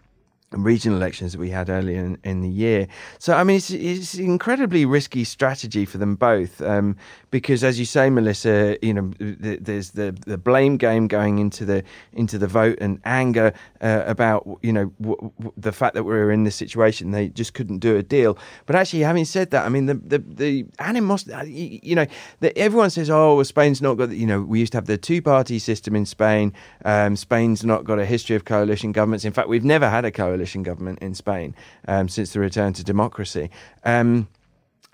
regional 0.53 0.97
elections 0.97 1.33
that 1.33 1.39
we 1.39 1.49
had 1.49 1.69
earlier 1.69 1.99
in, 1.99 2.17
in 2.23 2.41
the 2.41 2.49
year. 2.49 2.87
So, 3.19 3.33
I 3.33 3.43
mean, 3.43 3.57
it's, 3.57 3.71
it's 3.71 4.13
an 4.15 4.25
incredibly 4.25 4.85
risky 4.85 5.23
strategy 5.23 5.85
for 5.85 5.97
them 5.97 6.15
both 6.15 6.61
um, 6.61 6.95
because, 7.31 7.63
as 7.63 7.79
you 7.79 7.85
say, 7.85 8.09
Melissa, 8.09 8.77
you 8.81 8.93
know, 8.93 9.11
th- 9.19 9.59
there's 9.61 9.91
the, 9.91 10.15
the 10.25 10.37
blame 10.37 10.77
game 10.77 11.07
going 11.07 11.39
into 11.39 11.65
the 11.65 11.83
into 12.13 12.37
the 12.37 12.47
vote 12.47 12.77
and 12.79 12.99
anger 13.05 13.53
uh, 13.81 14.03
about 14.05 14.47
you 14.61 14.71
know 14.71 14.91
w- 15.01 15.31
w- 15.39 15.53
the 15.57 15.71
fact 15.71 15.95
that 15.95 16.03
we 16.03 16.13
are 16.13 16.31
in 16.31 16.43
this 16.43 16.55
situation. 16.55 17.11
They 17.11 17.29
just 17.29 17.53
couldn't 17.53 17.79
do 17.79 17.97
a 17.97 18.03
deal. 18.03 18.37
But 18.65 18.75
actually, 18.75 19.01
having 19.01 19.25
said 19.25 19.51
that, 19.51 19.65
I 19.65 19.69
mean, 19.69 19.87
the 19.87 19.95
the, 19.95 20.19
the 20.19 20.65
animosity, 20.79 21.33
uh, 21.33 21.43
you 21.43 21.95
know, 21.95 22.05
the, 22.39 22.57
everyone 22.57 22.89
says, 22.89 23.09
oh, 23.09 23.35
well, 23.35 23.45
Spain's 23.45 23.81
not 23.81 23.95
got, 23.95 24.11
you 24.11 24.27
know, 24.27 24.41
we 24.41 24.59
used 24.59 24.73
to 24.73 24.77
have 24.77 24.85
the 24.85 24.97
two 24.97 25.21
party 25.21 25.59
system 25.59 25.95
in 25.95 26.05
Spain. 26.05 26.53
Um, 26.85 27.15
Spain's 27.15 27.63
not 27.63 27.83
got 27.83 27.99
a 27.99 28.05
history 28.05 28.35
of 28.35 28.45
coalition 28.45 28.91
governments. 28.91 29.25
In 29.25 29.33
fact, 29.33 29.47
we've 29.47 29.63
never 29.63 29.89
had 29.89 30.05
a 30.05 30.11
coalition 30.11 30.42
government 30.63 30.99
in 30.99 31.13
Spain 31.13 31.55
um, 31.87 32.09
since 32.09 32.33
the 32.33 32.39
return 32.39 32.73
to 32.73 32.83
democracy. 32.83 33.49
Um, 33.83 34.27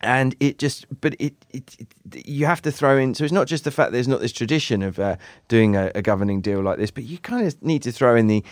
and 0.01 0.35
it 0.39 0.59
just, 0.59 0.85
but 1.01 1.15
it, 1.19 1.33
it, 1.49 1.75
it, 1.79 2.27
you 2.27 2.45
have 2.45 2.61
to 2.61 2.71
throw 2.71 2.97
in. 2.97 3.13
So 3.15 3.23
it's 3.23 3.33
not 3.33 3.47
just 3.47 3.63
the 3.65 3.71
fact 3.71 3.91
there's 3.91 4.07
not 4.07 4.21
this 4.21 4.31
tradition 4.31 4.81
of 4.81 4.97
uh, 4.97 5.17
doing 5.47 5.75
a, 5.75 5.91
a 5.93 6.01
governing 6.01 6.39
deal 6.41 6.61
like 6.61 6.77
this, 6.77 6.91
but 6.91 7.03
you 7.03 7.17
kind 7.17 7.45
of 7.45 7.61
need 7.61 7.83
to 7.83 7.91
throw 7.91 8.15
in 8.15 8.27
the 8.27 8.43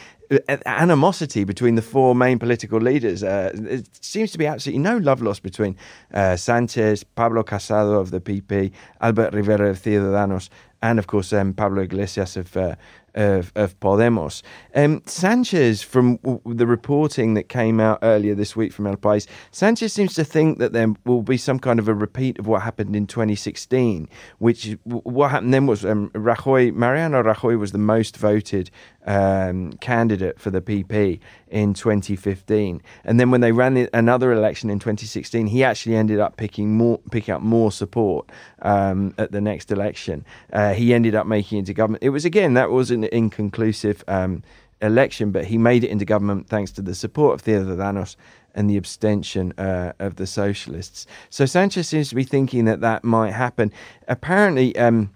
animosity 0.66 1.44
between 1.44 1.76
the 1.76 1.82
four 1.82 2.16
main 2.16 2.40
political 2.40 2.80
leaders. 2.80 3.24
Uh, 3.24 3.52
it 3.54 3.88
seems 4.04 4.32
to 4.32 4.38
be 4.38 4.46
absolutely 4.46 4.80
no 4.80 4.98
love 4.98 5.22
lost 5.22 5.44
between 5.44 5.76
uh, 6.14 6.36
Sanchez, 6.36 7.04
Pablo 7.04 7.44
Casado 7.44 8.00
of 8.00 8.12
the 8.12 8.20
PP, 8.20 8.72
Albert 9.02 9.34
Rivera 9.34 9.70
of 9.70 9.82
Ciudadanos, 9.82 10.50
and 10.82 11.00
of 11.00 11.08
course 11.08 11.34
um, 11.34 11.54
Pablo 11.54 11.82
Iglesias 11.82 12.38
of, 12.38 12.56
uh, 12.56 12.76
of, 13.16 13.52
of 13.56 13.80
Podemos. 13.80 14.44
Um, 14.76 15.02
Sanchez, 15.06 15.82
from 15.82 16.18
w- 16.18 16.40
the 16.46 16.68
reporting 16.68 17.34
that 17.34 17.50
came 17.50 17.80
out 17.80 18.00
earlier 18.04 18.36
this 18.36 18.56
week 18.56 18.72
from 18.72 18.86
El 18.86 18.98
País, 18.98 19.28
Sanchez 19.52 19.92
seems 19.92 20.14
to 20.16 20.24
think 20.24 20.60
that 20.60 20.74
there 20.74 20.94
will 21.06 21.24
be 21.24 21.38
some 21.38 21.58
kind 21.60 21.80
of 21.80 21.88
a 21.88 21.94
repeat 21.94 22.38
of 22.38 22.48
what 22.48 22.62
happened 22.62 22.96
in 22.96 23.08
2016, 23.08 24.08
which 24.38 24.78
w- 24.86 25.02
what 25.04 25.32
happened 25.32 25.54
then 25.54 25.66
was 25.66 25.84
um, 25.84 26.10
Rajoy, 26.12 26.74
Mariano 26.74 27.24
Rajoy 27.24 27.58
was 27.58 27.72
the 27.72 27.78
most 27.80 28.16
voted 28.18 28.70
um, 29.08 29.74
candidate 29.74 30.40
for 30.40 30.52
the 30.52 30.62
PP 30.62 31.20
in 31.48 31.74
2015, 31.74 32.82
and 33.06 33.20
then 33.20 33.32
when 33.32 33.42
they 33.42 33.52
ran 33.52 33.88
another 33.94 34.32
election 34.32 34.70
in 34.70 34.80
2016, 34.80 35.48
he 35.48 35.64
actually 35.64 35.96
ended 35.96 36.20
up 36.20 36.38
picking 36.38 36.78
more, 36.78 37.00
picking 37.10 37.34
up 37.34 37.42
more 37.42 37.72
support 37.72 38.30
um, 38.62 39.14
at 39.18 39.32
the 39.32 39.42
next 39.42 39.72
election. 39.72 40.26
Uh, 40.54 40.74
he 40.74 40.94
ended 40.94 41.16
up 41.16 41.26
making 41.26 41.58
it 41.58 41.60
into 41.60 41.74
government. 41.74 42.04
It 42.04 42.10
was 42.10 42.26
again 42.26 42.54
that 42.54 42.70
was 42.70 42.92
an 42.92 43.06
inconclusive 43.06 44.04
um, 44.08 44.44
election, 44.82 45.32
but 45.32 45.46
he 45.46 45.58
made 45.58 45.84
it 45.84 45.90
into 45.90 46.06
government 46.06 46.48
thanks 46.48 46.72
to 46.72 46.82
the 46.82 46.94
support 46.94 47.36
of 47.36 47.44
Ciudadanos 47.44 48.16
and 48.54 48.70
the 48.70 48.78
abstention 48.78 49.54
uh, 49.58 49.94
of 50.00 50.16
the 50.16 50.28
socialists. 50.28 51.06
So 51.30 51.46
Sanchez 51.46 51.88
seems 51.88 52.10
to 52.10 52.16
be 52.16 52.24
thinking 52.24 52.66
that 52.66 52.82
that 52.82 53.04
might 53.04 53.32
happen. 53.32 53.72
Apparently. 54.08 54.76
Um, 54.78 55.12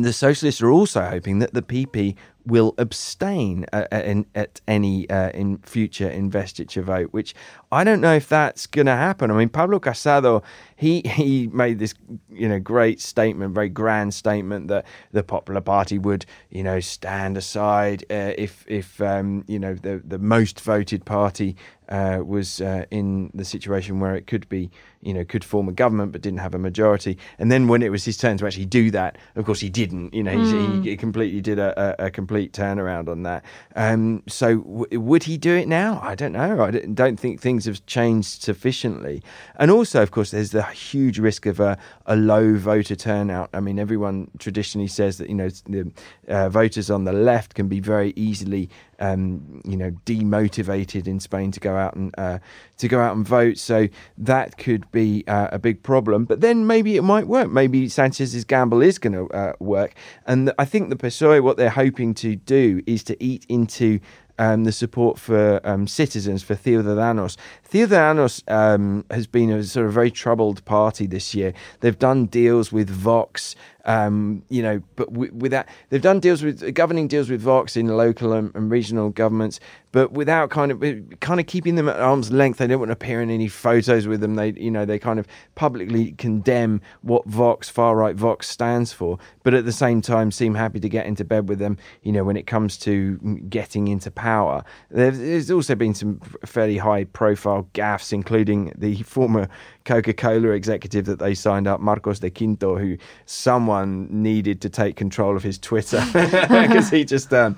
the 0.00 0.12
socialists 0.12 0.62
are 0.62 0.70
also 0.70 1.02
hoping 1.02 1.38
that 1.40 1.52
the 1.52 1.60
PP 1.60 2.16
will 2.46 2.74
abstain 2.78 3.66
uh, 3.72 3.86
in, 3.92 4.26
at 4.34 4.60
any 4.66 5.08
uh, 5.10 5.30
in 5.30 5.58
future 5.58 6.08
investiture 6.08 6.82
vote, 6.82 7.08
which 7.12 7.34
I 7.70 7.84
don't 7.84 8.00
know 8.00 8.14
if 8.14 8.28
that's 8.28 8.66
going 8.66 8.86
to 8.86 8.96
happen. 8.96 9.30
I 9.30 9.34
mean, 9.34 9.48
Pablo 9.50 9.78
Casado, 9.78 10.42
he 10.74 11.02
he 11.04 11.48
made 11.48 11.78
this 11.78 11.94
you 12.30 12.48
know 12.48 12.58
great 12.58 13.00
statement, 13.00 13.54
very 13.54 13.68
grand 13.68 14.14
statement 14.14 14.68
that 14.68 14.86
the 15.12 15.22
Popular 15.22 15.60
Party 15.60 15.98
would 15.98 16.24
you 16.50 16.62
know 16.62 16.80
stand 16.80 17.36
aside 17.36 18.04
uh, 18.10 18.32
if 18.38 18.64
if 18.66 19.00
um, 19.00 19.44
you 19.46 19.58
know 19.58 19.74
the 19.74 20.02
the 20.04 20.18
most 20.18 20.60
voted 20.60 21.04
party 21.04 21.54
uh, 21.88 22.20
was 22.24 22.60
uh, 22.60 22.86
in 22.90 23.30
the 23.34 23.44
situation 23.44 24.00
where 24.00 24.16
it 24.16 24.26
could 24.26 24.48
be, 24.48 24.70
you 25.02 25.12
know, 25.12 25.24
could 25.24 25.44
form 25.44 25.68
a 25.68 25.72
government 25.72 26.12
but 26.12 26.20
didn't 26.20 26.38
have 26.38 26.54
a 26.54 26.58
majority. 26.58 27.18
And 27.38 27.50
then 27.50 27.68
when 27.68 27.82
it 27.82 27.90
was 27.90 28.04
his 28.04 28.16
turn 28.16 28.36
to 28.38 28.46
actually 28.46 28.66
do 28.66 28.90
that, 28.92 29.18
of 29.36 29.44
course 29.44 29.60
he 29.60 29.68
didn't. 29.70 30.14
You 30.14 30.22
know, 30.22 30.32
Mm. 30.32 30.82
he, 30.84 30.90
he 30.90 30.96
completely 30.96 31.40
did 31.40 31.58
a, 31.58 31.98
a, 32.00 32.06
a 32.06 32.10
complete 32.10 32.52
turnaround 32.52 33.08
on 33.08 33.22
that. 33.24 33.44
Um, 33.76 34.22
so 34.28 34.58
w- 34.58 35.00
would 35.00 35.24
he 35.24 35.36
do 35.36 35.54
it 35.56 35.68
now? 35.68 36.00
I 36.02 36.14
don't 36.14 36.32
know. 36.32 36.62
I 36.62 36.70
don't 36.70 36.94
don't 36.94 37.18
think 37.18 37.40
things 37.40 37.64
have 37.66 37.84
changed 37.86 38.42
sufficiently. 38.42 39.22
And 39.56 39.70
also, 39.70 40.02
of 40.02 40.10
course, 40.10 40.30
there's 40.30 40.50
the 40.50 40.62
huge 40.62 41.18
risk 41.18 41.46
of 41.46 41.58
a, 41.60 41.76
a 42.06 42.16
low 42.16 42.54
voter 42.56 42.96
turnout. 42.96 43.50
I 43.52 43.60
mean, 43.60 43.78
everyone 43.78 44.30
traditionally 44.38 44.88
says 44.88 45.18
that 45.18 45.28
you 45.28 45.34
know 45.34 45.48
the 45.68 45.90
uh, 46.28 46.48
voters 46.48 46.90
on 46.90 47.04
the 47.04 47.12
left 47.12 47.54
can 47.54 47.68
be 47.68 47.80
very 47.80 48.12
easily 48.16 48.68
um, 49.00 49.60
you 49.64 49.76
know, 49.76 49.90
demotivated 50.06 51.06
in 51.08 51.18
Spain 51.18 51.50
to 51.50 51.58
go 51.60 51.76
out 51.76 51.94
and 51.96 52.14
uh, 52.18 52.38
to 52.78 52.86
go 52.88 53.00
out 53.00 53.16
and 53.16 53.26
vote. 53.26 53.58
So 53.58 53.88
that 54.18 54.56
could 54.58 54.90
be 54.92 55.24
uh, 55.26 55.48
a 55.50 55.58
big 55.58 55.82
problem. 55.82 56.24
But 56.24 56.40
then 56.40 56.66
maybe 56.66 56.96
it 56.96 57.02
might 57.02 57.26
work. 57.26 57.50
Maybe 57.50 57.88
Sanchez's 57.88 58.44
gamble 58.44 58.82
is 58.82 58.98
going 58.98 59.14
to 59.14 59.28
uh, 59.34 59.52
work. 59.58 59.94
And 60.26 60.52
I 60.58 60.64
think 60.64 60.90
the 60.90 60.96
PSOE, 60.96 61.42
what 61.42 61.56
they're 61.56 61.70
hoping 61.70 62.14
to 62.14 62.36
do 62.36 62.82
is 62.86 63.02
to 63.04 63.22
eat 63.22 63.44
into 63.48 63.98
um, 64.38 64.64
the 64.64 64.72
support 64.72 65.18
for 65.18 65.60
um, 65.64 65.86
citizens 65.86 66.42
for 66.42 66.54
Ciudadanos. 66.54 67.36
Ciudadanos 67.70 68.42
um, 68.50 69.04
has 69.10 69.26
been 69.26 69.50
a 69.50 69.62
sort 69.62 69.86
of 69.86 69.92
very 69.92 70.10
troubled 70.10 70.64
party 70.64 71.06
this 71.06 71.34
year. 71.34 71.52
They've 71.80 71.98
done 71.98 72.26
deals 72.26 72.72
with 72.72 72.88
Vox, 72.88 73.54
um, 73.84 74.42
you 74.48 74.62
know, 74.62 74.80
but 74.96 75.12
w- 75.12 75.32
without 75.34 75.66
they've 75.88 76.02
done 76.02 76.20
deals 76.20 76.42
with 76.42 76.74
governing 76.74 77.08
deals 77.08 77.28
with 77.28 77.40
Vox 77.40 77.76
in 77.76 77.88
local 77.88 78.32
and, 78.32 78.54
and 78.54 78.70
regional 78.70 79.10
governments, 79.10 79.58
but 79.90 80.12
without 80.12 80.50
kind 80.50 80.70
of 80.70 81.20
kind 81.20 81.40
of 81.40 81.46
keeping 81.46 81.74
them 81.74 81.88
at 81.88 81.98
arm's 81.98 82.30
length. 82.30 82.58
They 82.58 82.66
don't 82.66 82.78
want 82.78 82.90
to 82.90 82.94
appear 82.94 83.20
in 83.20 83.30
any 83.30 83.48
photos 83.48 84.06
with 84.06 84.20
them. 84.20 84.36
They 84.36 84.52
you 84.52 84.70
know 84.70 84.84
they 84.84 84.98
kind 84.98 85.18
of 85.18 85.26
publicly 85.54 86.12
condemn 86.12 86.80
what 87.02 87.24
Vox 87.26 87.68
far 87.68 87.96
right 87.96 88.14
Vox 88.14 88.48
stands 88.48 88.92
for, 88.92 89.18
but 89.42 89.54
at 89.54 89.64
the 89.64 89.72
same 89.72 90.00
time 90.00 90.30
seem 90.30 90.54
happy 90.54 90.80
to 90.80 90.88
get 90.88 91.06
into 91.06 91.24
bed 91.24 91.48
with 91.48 91.58
them. 91.58 91.76
You 92.02 92.12
know 92.12 92.24
when 92.24 92.36
it 92.36 92.46
comes 92.46 92.76
to 92.78 93.16
getting 93.48 93.88
into 93.88 94.10
power. 94.10 94.64
There's, 94.90 95.18
there's 95.18 95.50
also 95.50 95.74
been 95.74 95.94
some 95.94 96.20
fairly 96.46 96.78
high 96.78 97.04
profile 97.04 97.68
gaffes, 97.74 98.12
including 98.12 98.72
the 98.76 99.02
former 99.02 99.48
Coca 99.84 100.12
Cola 100.12 100.50
executive 100.50 101.04
that 101.06 101.18
they 101.18 101.34
signed 101.34 101.66
up, 101.66 101.80
Marcos 101.80 102.20
de 102.20 102.30
Quinto, 102.30 102.76
who 102.78 102.96
someone 103.26 104.08
needed 104.10 104.60
to 104.62 104.68
take 104.68 104.96
control 104.96 105.36
of 105.36 105.42
his 105.42 105.58
Twitter 105.58 106.04
because 106.12 106.90
he 106.90 107.04
just. 107.04 107.32
Um, 107.32 107.56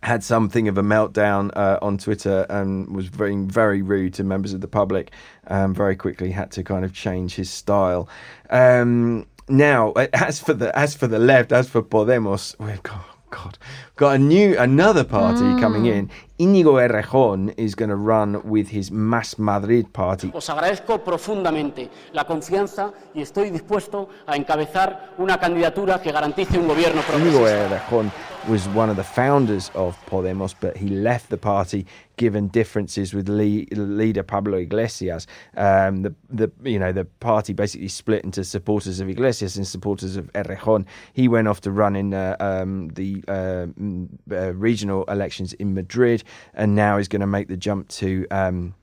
had 0.00 0.22
something 0.22 0.68
of 0.68 0.78
a 0.78 0.82
meltdown 0.82 1.50
uh, 1.56 1.76
on 1.82 1.98
Twitter 1.98 2.46
and 2.48 2.94
was 2.94 3.10
being 3.10 3.48
very 3.48 3.82
rude 3.82 4.14
to 4.14 4.22
members 4.22 4.52
of 4.52 4.60
the 4.60 4.68
public. 4.68 5.10
Um, 5.48 5.74
very 5.74 5.96
quickly 5.96 6.30
had 6.30 6.52
to 6.52 6.62
kind 6.62 6.84
of 6.84 6.92
change 6.92 7.34
his 7.34 7.50
style. 7.50 8.08
Um, 8.48 9.26
now, 9.48 9.92
as 10.12 10.38
for 10.38 10.54
the 10.54 10.76
as 10.78 10.94
for 10.94 11.08
the 11.08 11.18
left, 11.18 11.50
as 11.50 11.68
for 11.68 11.82
Podemos, 11.82 12.54
we've 12.60 12.82
got 12.82 13.04
God, 13.30 13.58
got 13.96 14.16
a 14.16 14.18
new 14.18 14.58
another 14.58 15.04
party 15.04 15.42
mm. 15.42 15.60
coming 15.60 15.86
in. 15.86 16.10
Íñigo 16.40 16.80
Errejón 16.80 17.52
is 17.56 17.74
going 17.74 17.88
to 17.88 17.96
run 17.96 18.40
with 18.44 18.68
his 18.68 18.92
Más 18.92 19.40
Madrid 19.40 19.86
party. 19.92 20.30
Os 20.32 20.48
agradezco 20.48 21.02
profundamente 21.02 21.90
la 22.12 22.24
confianza 22.24 22.92
y 23.12 23.22
estoy 23.22 23.50
dispuesto 23.50 24.08
a 24.24 24.36
encabezar 24.36 25.14
una 25.18 25.40
candidatura 25.40 26.00
que 26.00 26.12
garantice 26.12 26.56
un 26.56 26.68
gobierno 26.68 27.02
progresista. 27.02 27.40
Íñigo 27.40 27.48
Errejón 27.48 28.12
was 28.48 28.68
one 28.68 28.88
of 28.88 28.96
the 28.96 29.02
founders 29.02 29.72
of 29.74 29.96
Podemos, 30.08 30.54
but 30.60 30.76
he 30.76 30.88
left 30.88 31.28
the 31.28 31.36
party 31.36 31.84
given 32.18 32.48
differences 32.48 33.14
with 33.14 33.28
leader 33.28 34.22
Pablo 34.22 34.58
Iglesias. 34.58 35.26
Um, 35.56 36.02
the 36.02 36.14
the 36.28 36.52
you 36.62 36.78
know 36.78 36.92
the 36.92 37.06
party 37.06 37.54
basically 37.54 37.88
split 37.88 38.24
into 38.24 38.44
supporters 38.44 39.00
of 39.00 39.08
Iglesias 39.08 39.56
and 39.56 39.66
supporters 39.66 40.16
of 40.16 40.30
Errejón. 40.34 40.84
He 41.14 41.28
went 41.28 41.48
off 41.48 41.62
to 41.62 41.70
run 41.70 41.96
in 41.96 42.12
uh, 42.12 42.36
um, 42.40 42.88
the 42.90 43.24
uh, 43.28 43.66
uh, 44.30 44.52
regional 44.54 45.04
elections 45.04 45.54
in 45.54 45.72
Madrid, 45.72 46.22
and 46.52 46.74
now 46.74 46.98
he's 46.98 47.08
going 47.08 47.20
to 47.20 47.26
make 47.26 47.48
the 47.48 47.56
jump 47.56 47.88
to. 47.88 48.26
Um, 48.30 48.74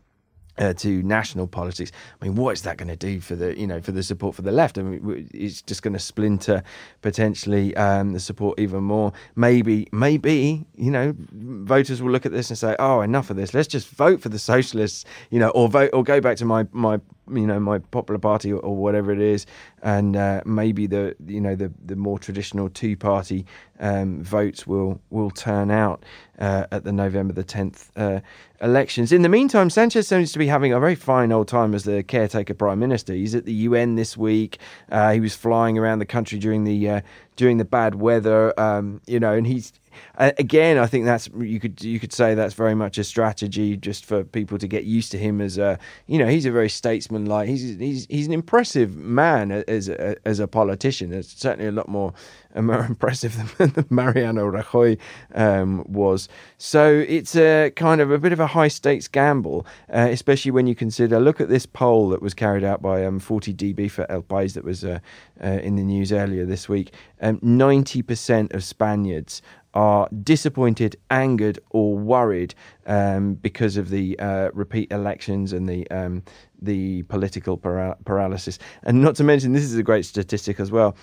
uh, 0.57 0.73
to 0.73 1.03
national 1.03 1.47
politics. 1.47 1.91
I 2.21 2.25
mean, 2.25 2.35
what 2.35 2.51
is 2.51 2.61
that 2.63 2.77
going 2.77 2.87
to 2.89 2.95
do 2.95 3.19
for 3.19 3.35
the 3.35 3.57
you 3.59 3.67
know 3.67 3.81
for 3.81 3.91
the 3.91 4.03
support 4.03 4.35
for 4.35 4.41
the 4.41 4.51
left? 4.51 4.77
I 4.77 4.83
mean, 4.83 5.29
it's 5.33 5.61
just 5.61 5.81
going 5.81 5.93
to 5.93 5.99
splinter 5.99 6.63
potentially 7.01 7.75
um, 7.75 8.13
the 8.13 8.19
support 8.19 8.59
even 8.59 8.83
more. 8.83 9.13
Maybe, 9.35 9.87
maybe 9.91 10.65
you 10.75 10.91
know, 10.91 11.13
voters 11.17 12.01
will 12.01 12.11
look 12.11 12.25
at 12.25 12.31
this 12.31 12.49
and 12.49 12.57
say, 12.57 12.75
"Oh, 12.79 13.01
enough 13.01 13.29
of 13.29 13.35
this. 13.35 13.53
Let's 13.53 13.67
just 13.67 13.87
vote 13.89 14.21
for 14.21 14.29
the 14.29 14.39
socialists," 14.39 15.05
you 15.29 15.39
know, 15.39 15.49
or 15.49 15.69
vote 15.69 15.89
or 15.93 16.03
go 16.03 16.21
back 16.21 16.37
to 16.37 16.45
my 16.45 16.67
my 16.71 16.99
you 17.33 17.47
know 17.47 17.59
my 17.59 17.79
popular 17.79 18.19
party 18.19 18.51
or, 18.51 18.59
or 18.59 18.75
whatever 18.75 19.11
it 19.11 19.19
is, 19.19 19.45
and 19.81 20.15
uh, 20.15 20.41
maybe 20.45 20.87
the 20.87 21.15
you 21.25 21.41
know 21.41 21.55
the 21.55 21.71
the 21.85 21.95
more 21.95 22.19
traditional 22.19 22.69
two 22.69 22.95
party 22.95 23.45
um, 23.79 24.23
votes 24.23 24.65
will 24.65 24.99
will 25.09 25.31
turn 25.31 25.71
out 25.71 26.03
uh, 26.39 26.65
at 26.71 26.83
the 26.83 26.91
November 26.91 27.33
the 27.33 27.43
tenth 27.43 27.91
uh, 27.95 28.19
elections. 28.61 29.11
In 29.11 29.21
the 29.21 29.29
meantime, 29.29 29.69
Sanchez 29.69 30.07
seems 30.07 30.31
to 30.31 30.39
be 30.39 30.47
having 30.47 30.73
a 30.73 30.79
very 30.79 30.95
fine 30.95 31.31
old 31.31 31.47
time 31.47 31.73
as 31.73 31.83
the 31.83 32.03
caretaker 32.03 32.53
prime 32.53 32.79
minister. 32.79 33.13
He's 33.13 33.35
at 33.35 33.45
the 33.45 33.53
UN 33.53 33.95
this 33.95 34.17
week. 34.17 34.59
Uh, 34.91 35.13
he 35.13 35.19
was 35.19 35.35
flying 35.35 35.77
around 35.77 35.99
the 35.99 36.05
country 36.05 36.39
during 36.39 36.63
the 36.63 36.89
uh, 36.89 37.01
during 37.35 37.57
the 37.57 37.65
bad 37.65 37.95
weather, 37.95 38.57
um, 38.59 39.01
you 39.07 39.19
know, 39.19 39.33
and 39.33 39.45
he's 39.45 39.73
uh, 40.17 40.31
again, 40.37 40.77
I 40.77 40.87
think 40.87 41.05
that's 41.05 41.29
you 41.37 41.59
could 41.59 41.83
you 41.83 41.99
could 41.99 42.13
say 42.13 42.35
that's 42.35 42.53
very 42.53 42.75
much 42.75 42.97
a 42.97 43.03
strategy 43.03 43.77
just 43.77 44.05
for 44.05 44.23
people 44.23 44.57
to 44.57 44.67
get 44.67 44.83
used 44.85 45.11
to 45.11 45.17
him 45.17 45.41
as 45.41 45.57
a 45.57 45.77
you 46.07 46.17
know 46.17 46.27
he's 46.27 46.45
a 46.45 46.51
very 46.51 46.69
statesman-like 46.69 47.47
he's 47.47 47.77
he's 47.77 48.07
he's 48.09 48.27
an 48.27 48.33
impressive 48.33 48.95
man 48.95 49.51
as 49.51 49.89
a, 49.89 50.15
as 50.27 50.39
a 50.39 50.47
politician. 50.47 51.13
It's 51.13 51.39
certainly 51.39 51.67
a 51.67 51.71
lot 51.71 51.89
more 51.89 52.13
uh, 52.55 52.61
more 52.61 52.85
impressive 52.85 53.57
than, 53.57 53.71
than 53.71 53.85
Mariano 53.89 54.49
Rajoy 54.49 54.97
um, 55.33 55.83
was. 55.87 56.27
So 56.57 57.03
it's 57.07 57.35
a 57.35 57.71
kind 57.75 58.01
of 58.01 58.11
a 58.11 58.17
bit 58.17 58.31
of 58.31 58.39
a 58.39 58.47
high 58.47 58.69
stakes 58.69 59.07
gamble, 59.07 59.65
uh, 59.93 60.07
especially 60.09 60.51
when 60.51 60.67
you 60.67 60.75
consider. 60.75 61.19
Look 61.19 61.41
at 61.41 61.49
this 61.49 61.65
poll 61.65 62.09
that 62.09 62.21
was 62.21 62.33
carried 62.33 62.63
out 62.63 62.81
by 62.81 63.05
um, 63.05 63.19
40dB 63.19 63.91
for 63.91 64.09
El 64.09 64.23
País 64.23 64.53
that 64.53 64.63
was 64.63 64.83
uh, 64.83 64.99
uh, 65.43 65.47
in 65.47 65.75
the 65.75 65.83
news 65.83 66.11
earlier 66.11 66.45
this 66.45 66.69
week. 66.69 66.93
Um, 67.21 67.39
90% 67.39 68.53
of 68.53 68.63
Spaniards 68.63 69.41
are 69.75 70.09
disappointed, 70.23 70.95
angered, 71.11 71.59
or 71.69 71.95
worried 71.97 72.55
um, 72.87 73.35
because 73.35 73.77
of 73.77 73.89
the 73.89 74.17
uh, 74.19 74.49
repeat 74.53 74.91
elections 74.91 75.53
and 75.53 75.69
the 75.69 75.89
um, 75.91 76.23
the 76.61 77.03
political 77.03 77.57
para- 77.57 77.97
paralysis. 78.05 78.57
And 78.83 79.01
not 79.01 79.15
to 79.17 79.23
mention, 79.23 79.53
this 79.53 79.63
is 79.63 79.77
a 79.77 79.83
great 79.83 80.05
statistic 80.05 80.59
as 80.59 80.71
well. 80.71 80.97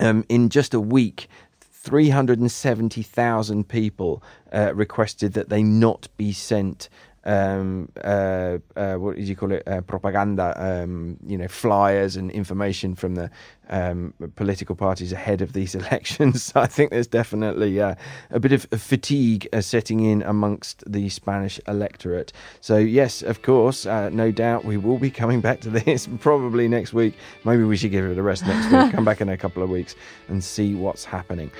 Um, 0.00 0.24
in 0.28 0.48
just 0.48 0.74
a 0.74 0.80
week, 0.80 1.28
370,000 1.60 3.68
people 3.68 4.24
uh, 4.52 4.74
requested 4.74 5.34
that 5.34 5.48
they 5.48 5.62
not 5.62 6.08
be 6.16 6.32
sent 6.32 6.88
um, 7.24 7.88
uh, 8.02 8.58
uh, 8.76 8.94
what 8.94 9.16
do 9.16 9.22
you 9.22 9.36
call 9.36 9.52
it? 9.52 9.66
Uh, 9.66 9.80
propaganda, 9.80 10.54
um, 10.56 11.16
you 11.26 11.38
know, 11.38 11.48
flyers 11.48 12.16
and 12.16 12.30
information 12.30 12.94
from 12.94 13.14
the 13.14 13.30
um, 13.68 14.12
political 14.36 14.74
parties 14.74 15.12
ahead 15.12 15.40
of 15.40 15.52
these 15.52 15.74
elections. 15.82 16.42
So 16.42 16.60
I 16.60 16.66
think 16.66 16.90
there's 16.90 17.06
definitely 17.06 17.80
uh, 17.80 17.94
a 18.30 18.40
bit 18.40 18.52
of 18.52 18.66
fatigue 18.80 19.48
uh, 19.52 19.60
setting 19.60 20.00
in 20.00 20.22
amongst 20.22 20.82
the 20.90 21.08
Spanish 21.08 21.60
electorate. 21.68 22.32
So 22.60 22.76
yes, 22.76 23.22
of 23.22 23.42
course, 23.42 23.86
uh, 23.86 24.10
no 24.10 24.30
doubt 24.30 24.64
we 24.64 24.76
will 24.76 24.98
be 24.98 25.10
coming 25.10 25.40
back 25.40 25.60
to 25.62 25.70
this 25.70 26.08
probably 26.20 26.68
next 26.68 26.92
week. 26.92 27.14
Maybe 27.44 27.64
we 27.64 27.76
should 27.76 27.90
give 27.90 28.04
it 28.04 28.18
a 28.18 28.22
rest 28.22 28.44
next 28.46 28.72
week. 28.72 28.92
Come 28.92 29.04
back 29.04 29.20
in 29.20 29.28
a 29.28 29.36
couple 29.36 29.62
of 29.62 29.70
weeks 29.70 29.94
and 30.28 30.42
see 30.42 30.74
what's 30.74 31.04
happening. 31.04 31.50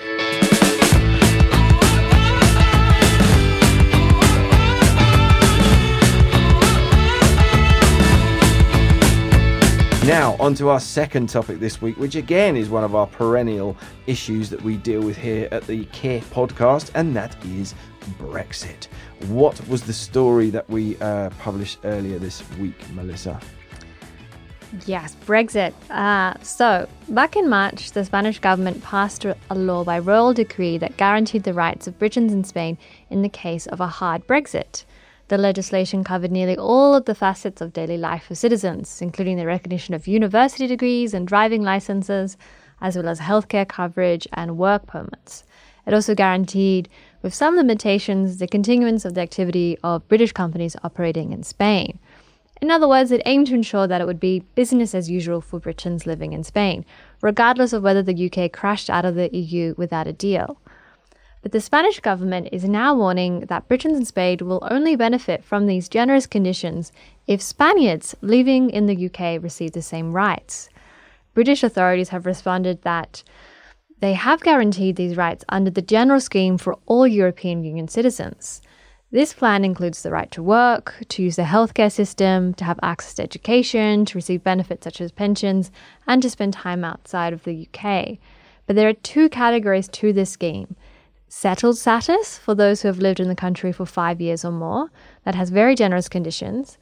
Now, 10.06 10.34
on 10.40 10.54
to 10.54 10.68
our 10.68 10.80
second 10.80 11.28
topic 11.28 11.60
this 11.60 11.80
week, 11.80 11.96
which 11.96 12.16
again 12.16 12.56
is 12.56 12.68
one 12.68 12.82
of 12.82 12.96
our 12.96 13.06
perennial 13.06 13.76
issues 14.08 14.50
that 14.50 14.60
we 14.60 14.76
deal 14.76 15.00
with 15.00 15.16
here 15.16 15.46
at 15.52 15.64
the 15.68 15.84
Qué 15.86 16.20
podcast, 16.24 16.90
and 16.96 17.14
that 17.14 17.36
is 17.44 17.76
Brexit. 18.18 18.88
What 19.28 19.64
was 19.68 19.84
the 19.84 19.92
story 19.92 20.50
that 20.50 20.68
we 20.68 20.98
uh, 20.98 21.30
published 21.38 21.78
earlier 21.84 22.18
this 22.18 22.42
week, 22.58 22.74
Melissa? 22.90 23.40
Yes, 24.86 25.16
Brexit. 25.24 25.72
Uh, 25.88 26.34
so, 26.42 26.88
back 27.08 27.36
in 27.36 27.48
March, 27.48 27.92
the 27.92 28.04
Spanish 28.04 28.40
government 28.40 28.82
passed 28.82 29.24
a 29.24 29.54
law 29.54 29.84
by 29.84 30.00
royal 30.00 30.34
decree 30.34 30.78
that 30.78 30.96
guaranteed 30.96 31.44
the 31.44 31.54
rights 31.54 31.86
of 31.86 31.96
Britons 32.00 32.32
in 32.32 32.42
Spain 32.42 32.76
in 33.08 33.22
the 33.22 33.28
case 33.28 33.68
of 33.68 33.80
a 33.80 33.86
hard 33.86 34.26
Brexit. 34.26 34.84
The 35.32 35.38
legislation 35.38 36.04
covered 36.04 36.30
nearly 36.30 36.58
all 36.58 36.94
of 36.94 37.06
the 37.06 37.14
facets 37.14 37.62
of 37.62 37.72
daily 37.72 37.96
life 37.96 38.24
for 38.24 38.34
citizens, 38.34 39.00
including 39.00 39.38
the 39.38 39.46
recognition 39.46 39.94
of 39.94 40.06
university 40.06 40.66
degrees 40.66 41.14
and 41.14 41.26
driving 41.26 41.62
licenses, 41.62 42.36
as 42.82 42.96
well 42.96 43.08
as 43.08 43.18
healthcare 43.18 43.66
coverage 43.66 44.28
and 44.34 44.58
work 44.58 44.86
permits. 44.86 45.44
It 45.86 45.94
also 45.94 46.14
guaranteed, 46.14 46.90
with 47.22 47.32
some 47.32 47.56
limitations, 47.56 48.36
the 48.36 48.46
continuance 48.46 49.06
of 49.06 49.14
the 49.14 49.22
activity 49.22 49.78
of 49.82 50.06
British 50.06 50.32
companies 50.32 50.76
operating 50.84 51.32
in 51.32 51.44
Spain. 51.44 51.98
In 52.60 52.70
other 52.70 52.86
words, 52.86 53.10
it 53.10 53.22
aimed 53.24 53.46
to 53.46 53.54
ensure 53.54 53.86
that 53.86 54.02
it 54.02 54.06
would 54.06 54.20
be 54.20 54.44
business 54.54 54.94
as 54.94 55.08
usual 55.08 55.40
for 55.40 55.58
Britons 55.58 56.04
living 56.04 56.34
in 56.34 56.44
Spain, 56.44 56.84
regardless 57.22 57.72
of 57.72 57.82
whether 57.82 58.02
the 58.02 58.30
UK 58.30 58.52
crashed 58.52 58.90
out 58.90 59.06
of 59.06 59.14
the 59.14 59.34
EU 59.34 59.74
without 59.78 60.06
a 60.06 60.12
deal. 60.12 60.58
But 61.42 61.50
the 61.50 61.60
Spanish 61.60 61.98
government 61.98 62.48
is 62.52 62.64
now 62.64 62.94
warning 62.94 63.40
that 63.48 63.66
Britons 63.66 63.96
and 63.96 64.06
Spain 64.06 64.38
will 64.42 64.66
only 64.70 64.94
benefit 64.94 65.42
from 65.42 65.66
these 65.66 65.88
generous 65.88 66.26
conditions 66.26 66.92
if 67.26 67.42
Spaniards 67.42 68.14
living 68.20 68.70
in 68.70 68.86
the 68.86 69.06
UK 69.06 69.42
receive 69.42 69.72
the 69.72 69.82
same 69.82 70.12
rights. 70.12 70.70
British 71.34 71.64
authorities 71.64 72.10
have 72.10 72.26
responded 72.26 72.82
that 72.82 73.24
they 73.98 74.12
have 74.12 74.42
guaranteed 74.42 74.96
these 74.96 75.16
rights 75.16 75.44
under 75.48 75.70
the 75.70 75.82
general 75.82 76.20
scheme 76.20 76.58
for 76.58 76.78
all 76.86 77.06
European 77.06 77.64
Union 77.64 77.88
citizens. 77.88 78.62
This 79.10 79.32
plan 79.32 79.64
includes 79.64 80.02
the 80.02 80.10
right 80.10 80.30
to 80.30 80.42
work, 80.42 80.94
to 81.08 81.22
use 81.22 81.36
the 81.36 81.42
healthcare 81.42 81.92
system, 81.92 82.54
to 82.54 82.64
have 82.64 82.80
access 82.82 83.14
to 83.14 83.22
education, 83.22 84.04
to 84.06 84.16
receive 84.16 84.42
benefits 84.42 84.84
such 84.84 85.00
as 85.00 85.12
pensions, 85.12 85.70
and 86.06 86.22
to 86.22 86.30
spend 86.30 86.54
time 86.54 86.84
outside 86.84 87.32
of 87.32 87.44
the 87.44 87.68
UK. 87.68 88.18
But 88.66 88.76
there 88.76 88.88
are 88.88 88.94
two 88.94 89.28
categories 89.28 89.88
to 89.88 90.12
this 90.12 90.30
scheme 90.30 90.76
settled 91.34 91.78
status 91.78 92.36
for 92.36 92.54
those 92.54 92.82
who 92.82 92.88
have 92.88 92.98
lived 92.98 93.18
in 93.18 93.26
the 93.26 93.34
country 93.34 93.72
for 93.72 93.86
five 93.86 94.20
years 94.20 94.44
or 94.44 94.52
more, 94.52 94.90
that 95.24 95.34
has 95.34 95.48
very 95.48 95.74
generous 95.74 96.06
conditions, 96.06 96.76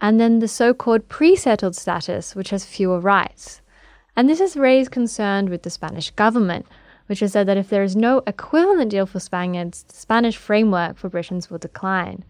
and 0.00 0.18
then 0.18 0.40
the 0.40 0.48
so 0.48 0.74
called 0.74 1.08
pre 1.08 1.36
settled 1.36 1.76
status, 1.76 2.34
which 2.34 2.50
has 2.50 2.64
fewer 2.64 2.98
rights. 2.98 3.62
And 4.16 4.28
this 4.28 4.40
has 4.40 4.56
raised 4.56 4.90
concern 4.90 5.48
with 5.48 5.62
the 5.62 5.70
Spanish 5.70 6.10
government, 6.10 6.66
which 7.06 7.20
has 7.20 7.32
said 7.32 7.46
that 7.46 7.56
if 7.56 7.68
there 7.68 7.84
is 7.84 7.94
no 7.94 8.20
equivalent 8.26 8.90
deal 8.90 9.06
for 9.06 9.20
Spaniards, 9.20 9.84
the 9.84 9.94
Spanish 9.94 10.36
framework 10.36 10.98
for 10.98 11.08
Britons 11.08 11.48
will 11.48 11.58
decline. 11.58 12.24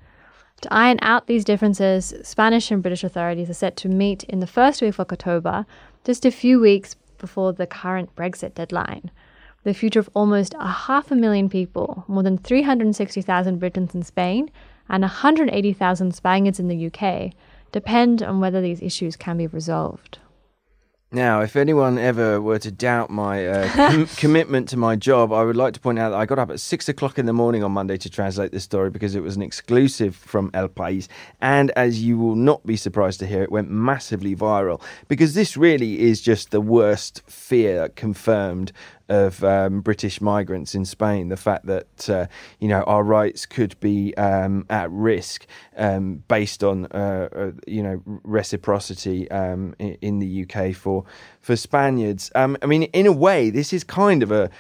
To 0.61 0.73
iron 0.73 0.99
out 1.01 1.29
these 1.29 1.47
differences, 1.47 2.13
Spanish 2.23 2.71
and 2.71 2.83
British 2.83 3.05
authorities 3.05 3.49
are 3.49 3.55
set 3.55 3.75
to 3.79 3.89
meet 3.89 4.23
in 4.25 4.41
the 4.41 4.47
first 4.47 4.83
week 4.83 4.91
of 4.91 5.01
October, 5.01 5.65
just 6.05 6.27
a 6.27 6.31
few 6.31 6.61
weeks 6.61 6.95
before 7.17 7.55
the 7.55 7.67
current 7.67 8.15
Brexit 8.15 8.53
deadline. 8.53 9.11
The 9.65 9.75
future 9.75 10.01
of 10.01 10.11
almost 10.15 10.55
a 10.59 10.69
half 10.69 11.11
a 11.11 11.17
million 11.17 11.49
people, 11.49 12.05
more 12.07 12.23
than 12.23 12.39
360,000 12.39 13.59
Britons 13.59 13.95
in 13.95 14.03
Spain, 14.03 14.51
and 14.89 15.03
180,000 15.03 16.15
Spaniards 16.15 16.61
in 16.61 16.69
the 16.69 16.87
UK, 16.87 17.33
depend 17.73 18.23
on 18.23 18.41
whether 18.41 18.61
these 18.61 18.83
issues 18.83 19.17
can 19.17 19.37
be 19.37 19.47
resolved. 19.47 20.19
Now, 21.15 21.43
if 21.43 21.55
anyone 21.55 21.97
ever 21.97 22.41
were 22.41 22.59
to 22.59 22.73
doubt 22.73 23.09
my 23.09 23.47
uh, 23.47 23.69
com- 23.73 24.07
commitment 24.17 24.69
to 24.71 24.77
my 24.77 24.97
job, 24.97 25.33
I 25.33 25.45
would 25.45 25.55
like 25.55 25.73
to 25.75 25.81
point 25.81 25.97
out 25.97 26.11
that 26.11 26.19
I 26.19 26.27
got 26.27 26.41
up 26.41 26.51
at 26.51 26.59
six 26.59 26.89
o'clock 26.89 27.21
in 27.21 27.27
the 27.27 27.33
morning 27.33 27.63
on 27.63 27.71
Monday 27.71 27.97
to 27.99 28.11
translate 28.11 28.51
this 28.51 28.65
story 28.65 28.91
because 28.91 29.15
it 29.15 29.23
was 29.23 29.37
an 29.37 29.43
exclusive 29.43 30.17
from 30.17 30.51
El 30.55 30.69
País. 30.69 31.07
And 31.41 31.71
as 31.77 32.03
you 32.03 32.19
will 32.19 32.35
not 32.35 32.67
be 32.67 32.77
surprised 32.77 33.21
to 33.21 33.29
hear, 33.29 33.45
it 33.45 33.53
went 33.53 33.71
massively 33.71 34.35
viral 34.35 34.83
because 35.07 35.35
this 35.35 35.57
really 35.57 36.01
is 36.01 36.21
just 36.21 36.51
the 36.51 36.61
worst 36.61 37.23
fear 37.29 37.91
confirmed 37.91 38.73
of 39.09 39.43
um, 39.45 39.81
British 39.81 40.21
migrants 40.21 40.75
in 40.75 40.85
Spain. 40.85 41.29
The 41.29 41.37
fact 41.37 41.67
that 41.67 42.09
uh, 42.09 42.27
you 42.59 42.69
know 42.69 42.83
our 42.83 43.03
rights 43.03 43.47
could 43.47 43.79
be 43.81 44.17
um, 44.17 44.67
at 44.71 44.91
risk 44.91 45.47
um, 45.77 46.23
based 46.29 46.65
on 46.65 46.87
uh, 46.87 47.29
uh, 47.35 47.51
you 47.67 47.83
know 47.83 48.03
reciprocity 48.05 49.31
um, 49.31 49.75
in, 49.79 49.99
in, 50.01 50.19
the 50.19 50.45
UK 50.45 50.75
for 50.75 51.05
for 51.41 51.57
Spaniards. 51.57 52.31
Um, 52.35 52.57
I 52.63 52.67
mean, 52.67 52.85
in 52.85 53.07
a 53.07 53.13
way, 53.13 53.51
this 53.51 53.73
is 53.73 53.85
kind 53.85 54.23
of 54.23 54.33
a 54.33 54.51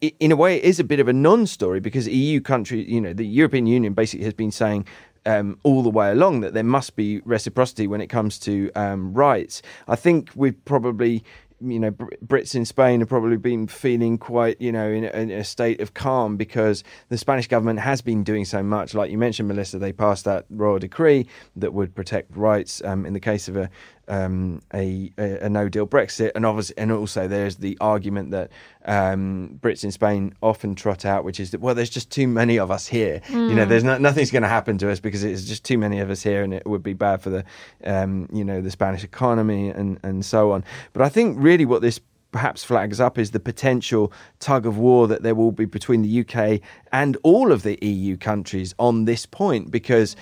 in 0.00 0.32
a 0.32 0.36
way, 0.36 0.56
it 0.56 0.64
is 0.64 0.80
a 0.80 0.84
bit 0.84 1.00
of 1.00 1.08
a 1.08 1.12
non-story 1.12 1.80
because 1.80 2.08
EU 2.08 2.40
countries, 2.40 2.88
you 2.88 3.00
know, 3.00 3.12
the 3.12 3.26
European 3.26 3.66
Union 3.66 3.92
basically 3.92 4.24
has 4.24 4.32
been 4.32 4.50
saying 4.50 4.86
um, 5.26 5.58
all 5.62 5.82
the 5.82 5.90
way 5.90 6.10
along 6.10 6.40
that 6.40 6.54
there 6.54 6.64
must 6.64 6.96
be 6.96 7.20
reciprocity 7.24 7.86
when 7.86 8.00
it 8.00 8.08
comes 8.08 8.38
to 8.40 8.70
um, 8.74 9.14
rights. 9.14 9.62
I 9.88 9.96
think 9.96 10.30
we've 10.34 10.62
probably 10.64 11.24
you 11.60 11.78
know, 11.78 11.92
Brits 11.92 12.54
in 12.54 12.64
Spain 12.64 13.00
have 13.00 13.08
probably 13.08 13.36
been 13.36 13.66
feeling 13.66 14.18
quite, 14.18 14.60
you 14.60 14.72
know, 14.72 14.90
in 14.90 15.04
a, 15.04 15.10
in 15.10 15.30
a, 15.30 15.44
state 15.44 15.80
of 15.80 15.94
calm 15.94 16.36
because 16.36 16.82
the 17.08 17.18
Spanish 17.18 17.46
government 17.46 17.78
has 17.78 18.00
been 18.00 18.24
doing 18.24 18.44
so 18.44 18.62
much. 18.62 18.94
Like 18.94 19.10
you 19.10 19.18
mentioned, 19.18 19.48
Melissa, 19.48 19.78
they 19.78 19.92
passed 19.92 20.24
that 20.24 20.46
royal 20.50 20.78
decree 20.78 21.26
that 21.56 21.72
would 21.72 21.94
protect 21.94 22.36
rights 22.36 22.82
um, 22.84 23.06
in 23.06 23.12
the 23.12 23.20
case 23.20 23.48
of 23.48 23.56
a 23.56 23.70
um, 24.08 24.62
a, 24.72 25.10
a, 25.18 25.46
a, 25.46 25.48
no 25.48 25.68
deal 25.68 25.86
Brexit, 25.86 26.32
and 26.34 26.44
obviously, 26.44 26.76
and 26.78 26.92
also 26.92 27.28
there's 27.28 27.56
the 27.56 27.76
argument 27.80 28.30
that 28.32 28.50
um, 28.84 29.58
Brits 29.62 29.84
in 29.84 29.90
Spain 29.90 30.34
often 30.42 30.74
trot 30.74 31.04
out, 31.04 31.24
which 31.24 31.40
is 31.40 31.50
that 31.52 31.60
well, 31.60 31.74
there's 31.74 31.90
just 31.90 32.10
too 32.10 32.28
many 32.28 32.58
of 32.58 32.70
us 32.70 32.86
here. 32.86 33.20
Mm. 33.28 33.48
You 33.48 33.54
know, 33.54 33.64
hmm. 33.64 33.68
there's 33.70 33.84
no, 33.84 33.98
nothing's 33.98 34.30
going 34.30 34.42
to 34.42 34.48
happen 34.48 34.78
to 34.78 34.90
us 34.90 35.00
because 35.00 35.24
it's 35.24 35.44
just 35.44 35.64
too 35.64 35.78
many 35.78 36.00
of 36.00 36.10
us 36.10 36.22
here, 36.22 36.42
and 36.42 36.52
it 36.52 36.66
would 36.66 36.82
be 36.82 36.92
bad 36.92 37.22
for 37.22 37.30
the 37.30 37.44
um, 37.84 38.28
you 38.32 38.44
know 38.44 38.60
the 38.60 38.70
Spanish 38.70 39.04
economy 39.04 39.70
and 39.70 39.98
and 40.02 40.24
so 40.24 40.52
on. 40.52 40.64
But 40.92 41.02
I 41.02 41.08
think 41.08 41.36
really 41.40 41.64
what 41.64 41.82
this 41.82 42.00
perhaps 42.34 42.64
flags 42.64 42.98
up 42.98 43.16
is 43.16 43.30
the 43.30 43.38
potential 43.38 44.12
tug 44.40 44.66
of 44.66 44.76
war 44.76 45.06
that 45.06 45.22
there 45.22 45.36
will 45.36 45.52
be 45.52 45.64
between 45.64 46.02
the 46.02 46.20
UK 46.20 46.60
and 46.90 47.16
all 47.22 47.52
of 47.52 47.62
the 47.62 47.78
EU 47.80 48.16
countries 48.16 48.74
on 48.76 49.04
this 49.04 49.24
point. 49.24 49.70
Because, 49.70 50.16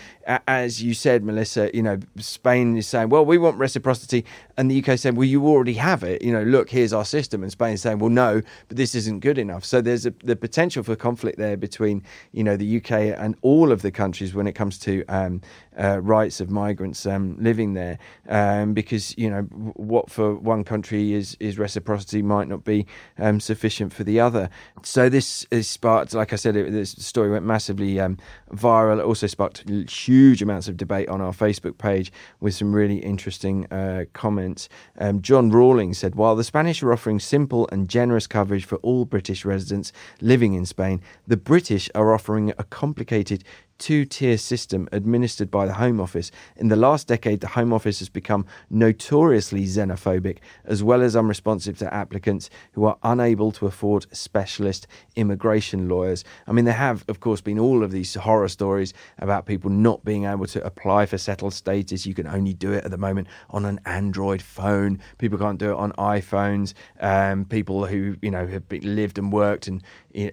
as 0.47 0.83
you 0.83 0.93
said, 0.93 1.25
Melissa, 1.25 1.71
you 1.73 1.83
know, 1.83 1.99
Spain 2.19 2.77
is 2.77 2.87
saying, 2.87 3.09
well, 3.09 3.25
we 3.25 3.39
want 3.39 3.57
reciprocity. 3.57 4.27
And 4.57 4.71
the 4.71 4.83
UK 4.83 4.99
saying, 4.99 5.15
well, 5.15 5.27
you 5.27 5.47
already 5.47 5.75
have 5.75 6.03
it. 6.03 6.23
You 6.23 6.33
know, 6.33 6.43
look, 6.43 6.71
here's 6.71 6.93
our 6.93 7.05
system. 7.05 7.43
And 7.43 7.51
Spain 7.51 7.77
saying, 7.77 7.99
well, 7.99 8.11
no, 8.11 8.43
but 8.69 8.77
this 8.77 8.95
isn't 8.95 9.21
good 9.21 9.39
enough. 9.39 9.65
So 9.65 9.81
there's 9.81 10.07
a, 10.07 10.11
the 10.25 10.37
potential 10.37 10.83
for 10.83 10.97
conflict 10.97 11.39
there 11.39 11.57
between, 11.57 12.03
you 12.33 12.45
know, 12.45 12.57
the 12.57 12.77
UK 12.77 12.93
and 13.19 13.37
all 13.43 13.73
of 13.73 13.83
the 13.83 13.91
countries 13.91 14.35
when 14.35 14.47
it 14.47 14.53
comes 14.53 14.79
to 14.81 15.05
um, 15.09 15.41
uh, 15.79 16.01
rights 16.01 16.41
of 16.41 16.51
migrants 16.51 17.07
um, 17.07 17.37
living 17.41 17.75
there, 17.75 17.99
um, 18.29 18.75
because 18.75 19.17
you 19.17 19.31
know 19.31 19.43
what 19.43 20.11
for 20.11 20.35
one 20.35 20.65
country 20.65 21.15
is 21.15 21.37
is 21.41 21.59
reciprocity 21.59 22.23
might 22.23 22.49
not 22.49 22.65
be 22.65 22.87
um, 23.19 23.41
sufficient 23.41 23.93
for 23.93 24.05
the 24.05 24.21
other. 24.21 24.51
So 24.83 25.09
this 25.09 25.47
is 25.51 25.69
sparked, 25.69 26.15
like 26.15 26.33
I 26.33 26.37
said, 26.37 26.57
it, 26.57 26.71
this 26.73 26.91
story 26.91 27.31
went 27.31 27.45
massively 27.45 27.99
um, 28.01 28.19
viral. 28.53 28.99
It 28.99 29.05
also 29.05 29.27
sparked 29.27 29.69
huge 29.91 30.43
amounts 30.43 30.69
of 30.69 30.77
debate 30.77 31.09
on 31.09 31.21
our 31.21 31.33
Facebook 31.33 31.79
page 31.79 32.13
with 32.41 32.55
some 32.55 32.75
really 32.75 32.99
interesting 32.99 33.67
uh, 33.73 34.05
comments. 34.13 34.42
Um, 34.99 35.23
John 35.23 35.51
Rawling 35.51 35.95
said, 35.95 36.15
while 36.15 36.37
the 36.37 36.45
Spanish 36.45 36.83
are 36.83 36.93
offering 36.93 37.21
simple 37.21 37.69
and 37.73 37.89
generous 37.89 38.27
coverage 38.27 38.65
for 38.65 38.77
all 38.77 39.05
British 39.05 39.45
residents 39.45 39.93
living 40.21 40.55
in 40.55 40.67
Spain, 40.67 41.01
the 41.27 41.37
British 41.37 41.89
are 41.95 42.13
offering 42.15 42.51
a 42.59 42.65
complicated 42.65 43.45
two 43.79 44.05
tier 44.05 44.39
system 44.39 44.89
administered 44.93 45.51
by 45.51 45.67
the 45.67 45.75
Home 45.75 46.01
Office. 46.01 46.31
In 46.57 46.69
the 46.69 46.77
last 46.77 47.09
decade, 47.09 47.41
the 47.41 47.49
Home 47.49 47.73
Office 47.73 47.99
has 47.99 48.09
become 48.09 48.47
notoriously 48.71 49.65
xenophobic, 49.65 50.39
as 50.65 50.83
well 50.83 51.03
as 51.03 51.17
unresponsive 51.17 51.79
to 51.79 51.93
applicants 51.93 52.51
who 52.73 52.85
are 52.85 52.97
unable 53.03 53.53
to 53.53 53.67
afford 53.67 54.07
specialist 54.15 54.87
immigration 55.17 55.89
lawyers. 55.89 56.25
I 56.47 56.53
mean, 56.53 56.65
there 56.65 56.75
have, 56.75 57.05
of 57.09 57.21
course, 57.21 57.41
been 57.41 57.59
all 57.59 57.83
of 57.83 57.91
these 57.91 58.15
horror 58.15 58.49
stories 58.49 58.95
about 59.19 59.47
people 59.47 59.71
not 59.71 60.05
being 60.05 60.25
able 60.25 60.47
to 60.47 60.65
apply 60.65 61.07
for 61.07 61.19
settled 61.19 61.55
status. 61.55 62.07
You 62.07 62.15
can 62.15 62.27
only 62.27 62.55
do 62.55 62.73
it 62.73 62.85
at 62.85 62.91
the 62.91 62.99
moment 62.99 63.29
on 63.51 63.65
an 63.65 63.81
Android 63.85 64.43
phone. 64.43 65.01
People 65.19 65.39
can't 65.39 65.59
do 65.59 65.71
it 65.73 65.77
on 65.77 65.93
iPhones. 65.93 66.75
Um, 67.01 67.45
people 67.45 67.87
who, 67.87 68.17
you 68.23 68.31
know, 68.31 68.47
have 68.47 68.69
been, 68.69 68.95
lived 68.95 69.19
and 69.19 69.33
worked 69.33 69.69
and, 69.69 69.83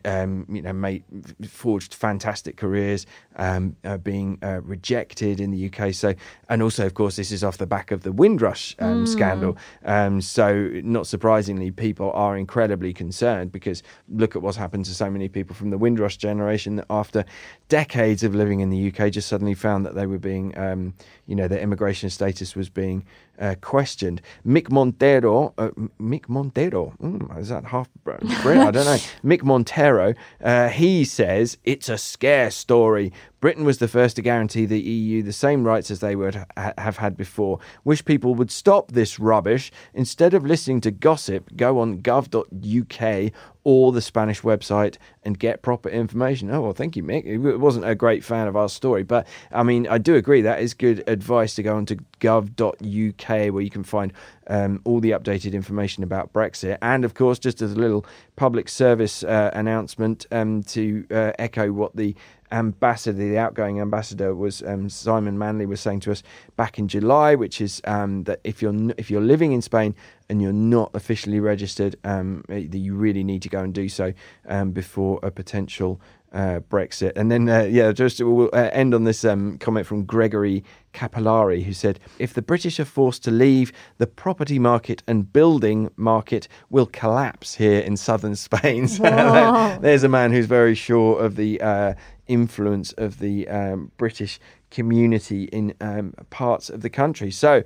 um, 0.05 0.45
you 0.49 0.61
know, 0.61 0.73
made, 0.73 1.03
forged 1.47 1.93
fantastic 1.93 2.57
careers 2.57 3.05
um, 3.35 3.75
uh, 3.83 3.97
being 3.97 4.37
uh, 4.43 4.61
rejected 4.61 5.39
in 5.39 5.51
the 5.51 5.71
UK. 5.71 5.93
So, 5.93 6.13
and 6.49 6.61
also, 6.61 6.85
of 6.85 6.93
course, 6.93 7.15
this 7.15 7.31
is 7.31 7.43
off 7.43 7.57
the 7.57 7.67
back 7.67 7.91
of 7.91 8.03
the 8.03 8.11
Windrush 8.11 8.75
um, 8.79 9.05
mm. 9.05 9.07
scandal. 9.07 9.57
Um, 9.85 10.21
so, 10.21 10.69
not 10.83 11.07
surprisingly, 11.07 11.71
people 11.71 12.11
are 12.13 12.37
incredibly 12.37 12.93
concerned 12.93 13.51
because 13.51 13.83
look 14.09 14.35
at 14.35 14.41
what's 14.41 14.57
happened 14.57 14.85
to 14.85 14.93
so 14.93 15.09
many 15.09 15.29
people 15.29 15.55
from 15.55 15.69
the 15.69 15.77
Windrush 15.77 16.17
generation 16.17 16.77
that 16.77 16.85
after 16.89 17.25
decades 17.69 18.23
of 18.23 18.35
living 18.35 18.59
in 18.59 18.69
the 18.69 18.91
UK 18.91 19.11
just 19.11 19.29
suddenly 19.29 19.53
found 19.53 19.85
that 19.85 19.95
they 19.95 20.05
were 20.05 20.17
being, 20.17 20.57
um, 20.57 20.93
you 21.27 21.35
know, 21.35 21.47
their 21.47 21.59
immigration 21.59 22.09
status 22.09 22.55
was 22.55 22.67
being 22.67 23.05
uh, 23.39 23.55
questioned. 23.61 24.21
Mick 24.45 24.69
Montero, 24.69 25.53
uh, 25.57 25.69
Mick 25.99 26.27
Montero, 26.27 26.93
mm, 27.01 27.39
is 27.39 27.49
that 27.49 27.65
half 27.65 27.87
Brit? 28.03 28.21
I 28.23 28.71
don't 28.71 28.73
know. 28.73 28.97
Mick 29.23 29.43
Montero, 29.43 30.13
uh, 30.43 30.69
he 30.69 31.05
says 31.05 31.57
it's 31.63 31.87
a 31.87 31.97
scare 31.97 32.51
story. 32.51 33.13
Britain 33.39 33.63
was 33.63 33.77
the 33.77 33.87
first 33.87 34.17
to 34.17 34.21
guarantee 34.21 34.65
the 34.65 34.79
EU 34.79 35.23
the 35.23 35.31
same 35.31 35.63
rights 35.63 35.89
as 35.89 35.99
they 35.99 36.15
would 36.15 36.35
ha- 36.57 36.73
have 36.77 36.97
had 36.97 37.15
before. 37.15 37.59
Wish 37.83 38.03
people 38.03 38.35
would 38.35 38.51
stop 38.51 38.91
this 38.91 39.19
rubbish. 39.19 39.71
Instead 39.93 40.33
of 40.33 40.45
listening 40.45 40.81
to 40.81 40.91
gossip, 40.91 41.55
go 41.55 41.79
on 41.79 42.01
gov.uk 42.01 43.31
or 43.63 43.91
the 43.91 44.01
Spanish 44.01 44.41
website 44.41 44.97
and 45.23 45.37
get 45.37 45.61
proper 45.61 45.89
information. 45.89 46.49
Oh, 46.49 46.61
well, 46.61 46.73
thank 46.73 46.95
you, 46.95 47.03
Mick. 47.03 47.25
He 47.25 47.37
wasn't 47.37 47.85
a 47.85 47.93
great 47.93 48.23
fan 48.23 48.47
of 48.47 48.55
our 48.55 48.69
story, 48.69 49.03
but 49.03 49.27
I 49.51 49.63
mean, 49.63 49.87
I 49.87 49.97
do 49.97 50.15
agree 50.15 50.41
that 50.41 50.61
is 50.61 50.73
good 50.73 51.03
advice 51.07 51.55
to 51.55 51.63
go 51.63 51.75
on 51.75 51.85
to 51.87 51.97
gov.uk 52.19 53.53
where 53.53 53.61
you 53.61 53.69
can 53.69 53.83
find 53.83 54.13
um, 54.47 54.81
all 54.85 54.99
the 54.99 55.11
updated 55.11 55.53
information 55.53 56.03
about 56.03 56.33
Brexit. 56.33 56.77
And 56.81 57.05
of 57.05 57.13
course, 57.13 57.37
just 57.37 57.61
as 57.61 57.73
a 57.73 57.75
little 57.75 58.05
public 58.35 58.69
service 58.69 59.23
uh, 59.23 59.51
announcement 59.53 60.25
um, 60.31 60.63
to 60.63 61.05
uh, 61.11 61.33
echo 61.37 61.71
what 61.71 61.95
the 61.95 62.15
ambassador, 62.51 63.17
the 63.17 63.37
outgoing 63.37 63.79
ambassador, 63.79 64.33
was 64.35 64.61
um, 64.63 64.89
Simon 64.89 65.37
Manley 65.37 65.65
was 65.65 65.81
saying 65.81 66.01
to 66.01 66.11
us 66.11 66.23
back 66.55 66.79
in 66.79 66.87
July, 66.87 67.35
which 67.35 67.61
is 67.61 67.81
um, 67.85 68.23
that 68.23 68.39
if 68.43 68.61
you're 68.61 68.73
if 68.97 69.11
you're 69.11 69.21
living 69.21 69.51
in 69.51 69.61
Spain 69.61 69.95
and 70.29 70.41
you're 70.41 70.53
not 70.53 70.91
officially 70.93 71.39
registered, 71.39 71.95
um, 72.03 72.43
that 72.47 72.77
you 72.77 72.95
really 72.95 73.23
need 73.23 73.41
to 73.41 73.49
go 73.49 73.61
and 73.61 73.73
do 73.73 73.89
so 73.89 74.13
um, 74.47 74.71
before 74.71 75.19
a 75.23 75.31
potential 75.31 75.99
uh, 76.31 76.59
Brexit. 76.69 77.13
And 77.15 77.31
then, 77.31 77.49
uh, 77.49 77.63
yeah, 77.63 77.91
just 77.91 78.21
we'll 78.21 78.49
uh, 78.53 78.69
end 78.71 78.93
on 78.93 79.03
this 79.03 79.25
um, 79.25 79.57
comment 79.57 79.85
from 79.85 80.03
Gregory 80.03 80.63
Capillari, 80.93 81.63
who 81.63 81.73
said, 81.73 81.99
If 82.17 82.33
the 82.33 82.41
British 82.41 82.79
are 82.79 82.85
forced 82.85 83.23
to 83.23 83.31
leave, 83.31 83.71
the 83.97 84.07
property 84.07 84.59
market 84.59 85.03
and 85.07 85.31
building 85.31 85.89
market 85.95 86.47
will 86.69 86.87
collapse 86.87 87.55
here 87.55 87.79
in 87.79 87.97
southern 87.97 88.35
Spain. 88.49 88.87
So 88.87 89.03
there's 89.81 90.03
a 90.03 90.09
man 90.09 90.31
who's 90.31 90.45
very 90.45 90.75
sure 90.75 91.19
of 91.19 91.35
the 91.35 91.59
uh, 91.61 91.93
influence 92.27 92.93
of 92.93 93.19
the 93.19 93.47
um, 93.47 93.91
British 93.97 94.39
community 94.71 95.45
in 95.45 95.73
um, 95.81 96.13
parts 96.29 96.69
of 96.69 96.81
the 96.81 96.89
country. 96.89 97.31
So, 97.31 97.63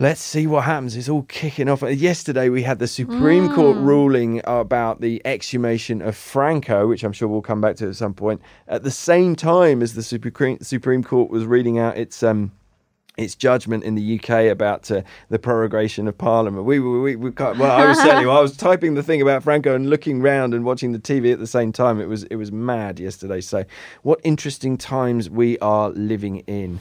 Let's 0.00 0.22
see 0.22 0.46
what 0.46 0.64
happens. 0.64 0.96
It's 0.96 1.10
all 1.10 1.24
kicking 1.24 1.68
off. 1.68 1.82
Yesterday, 1.82 2.48
we 2.48 2.62
had 2.62 2.78
the 2.78 2.88
Supreme 2.88 3.50
mm. 3.50 3.54
Court 3.54 3.76
ruling 3.76 4.40
about 4.44 5.02
the 5.02 5.20
exhumation 5.26 6.00
of 6.00 6.16
Franco, 6.16 6.88
which 6.88 7.04
I'm 7.04 7.12
sure 7.12 7.28
we'll 7.28 7.42
come 7.42 7.60
back 7.60 7.76
to 7.76 7.88
at 7.88 7.96
some 7.96 8.14
point. 8.14 8.40
At 8.66 8.82
the 8.82 8.90
same 8.90 9.36
time 9.36 9.82
as 9.82 9.92
the 9.92 10.02
Supreme 10.02 11.04
Court 11.04 11.30
was 11.30 11.44
reading 11.44 11.78
out 11.78 11.98
its 11.98 12.22
um, 12.22 12.50
its 13.18 13.34
judgment 13.34 13.84
in 13.84 13.94
the 13.94 14.18
UK 14.18 14.50
about 14.50 14.90
uh, 14.90 15.02
the 15.28 15.38
prorogation 15.38 16.08
of 16.08 16.16
Parliament. 16.16 16.64
We, 16.64 16.80
we, 16.80 17.16
we, 17.16 17.30
well, 17.30 17.64
I 17.64 17.84
was 17.84 17.98
certainly, 17.98 18.24
I 18.24 18.40
was 18.40 18.56
typing 18.56 18.94
the 18.94 19.02
thing 19.02 19.20
about 19.20 19.42
Franco 19.42 19.74
and 19.74 19.90
looking 19.90 20.22
round 20.22 20.54
and 20.54 20.64
watching 20.64 20.92
the 20.92 20.98
TV 20.98 21.30
at 21.30 21.40
the 21.40 21.46
same 21.46 21.72
time. 21.72 22.00
It 22.00 22.08
was, 22.08 22.24
it 22.24 22.36
was 22.36 22.50
mad 22.50 22.98
yesterday. 22.98 23.42
So, 23.42 23.66
what 24.00 24.18
interesting 24.24 24.78
times 24.78 25.28
we 25.28 25.58
are 25.58 25.90
living 25.90 26.38
in. 26.46 26.80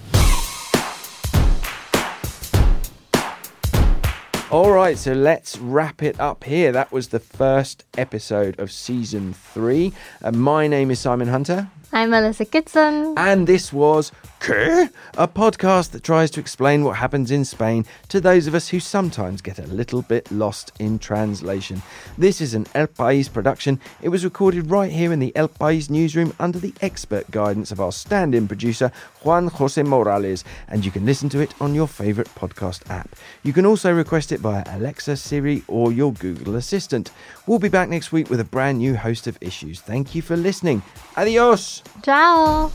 All 4.51 4.71
right, 4.71 4.97
so 4.97 5.13
let's 5.13 5.59
wrap 5.59 6.01
it 6.01 6.19
up 6.19 6.43
here. 6.43 6.71
That 6.71 6.91
was 6.91 7.09
the 7.09 7.19
first 7.19 7.85
episode 7.99 8.59
of 8.59 8.71
season 8.71 9.33
three. 9.33 9.93
Uh, 10.23 10.31
my 10.31 10.65
name 10.65 10.89
is 10.89 10.99
Simon 10.99 11.27
Hunter. 11.27 11.69
I'm 11.93 12.09
Melissa 12.09 12.45
Kitson. 12.45 13.13
And 13.15 13.45
this 13.45 13.71
was 13.71 14.11
¿Qué? 14.39 14.89
A 15.17 15.27
podcast 15.27 15.91
that 15.91 16.03
tries 16.03 16.31
to 16.31 16.39
explain 16.39 16.85
what 16.85 16.95
happens 16.95 17.29
in 17.29 17.43
Spain 17.43 17.85
to 18.07 18.21
those 18.21 18.47
of 18.47 18.55
us 18.55 18.69
who 18.69 18.79
sometimes 18.79 19.41
get 19.41 19.59
a 19.59 19.67
little 19.67 20.01
bit 20.01 20.31
lost 20.31 20.71
in 20.79 20.97
translation. 20.97 21.81
This 22.17 22.39
is 22.39 22.53
an 22.53 22.65
El 22.73 22.87
País 22.87 23.31
production. 23.31 23.81
It 24.01 24.09
was 24.09 24.23
recorded 24.23 24.71
right 24.71 24.91
here 24.91 25.11
in 25.11 25.19
the 25.19 25.35
El 25.35 25.49
País 25.49 25.89
newsroom 25.89 26.33
under 26.39 26.57
the 26.57 26.73
expert 26.81 27.29
guidance 27.31 27.69
of 27.69 27.81
our 27.81 27.91
stand 27.91 28.33
in 28.33 28.47
producer, 28.47 28.93
Juan 29.23 29.47
Jose 29.47 29.83
Morales, 29.83 30.45
and 30.69 30.85
you 30.85 30.91
can 30.91 31.05
listen 31.05 31.27
to 31.29 31.41
it 31.41 31.53
on 31.59 31.75
your 31.75 31.87
favourite 31.87 32.33
podcast 32.35 32.89
app. 32.89 33.09
You 33.43 33.51
can 33.51 33.65
also 33.65 33.93
request 33.93 34.31
it 34.31 34.39
via 34.39 34.63
Alexa, 34.67 35.17
Siri, 35.17 35.63
or 35.67 35.91
your 35.91 36.13
Google 36.13 36.55
Assistant. 36.55 37.11
We'll 37.45 37.59
be 37.59 37.67
back 37.67 37.89
next 37.89 38.13
week 38.13 38.29
with 38.29 38.39
a 38.39 38.45
brand 38.45 38.77
new 38.77 38.95
host 38.95 39.27
of 39.27 39.37
issues. 39.41 39.81
Thank 39.81 40.15
you 40.15 40.21
for 40.21 40.37
listening. 40.37 40.81
Adios! 41.17 41.83
Ciao! 42.03 42.71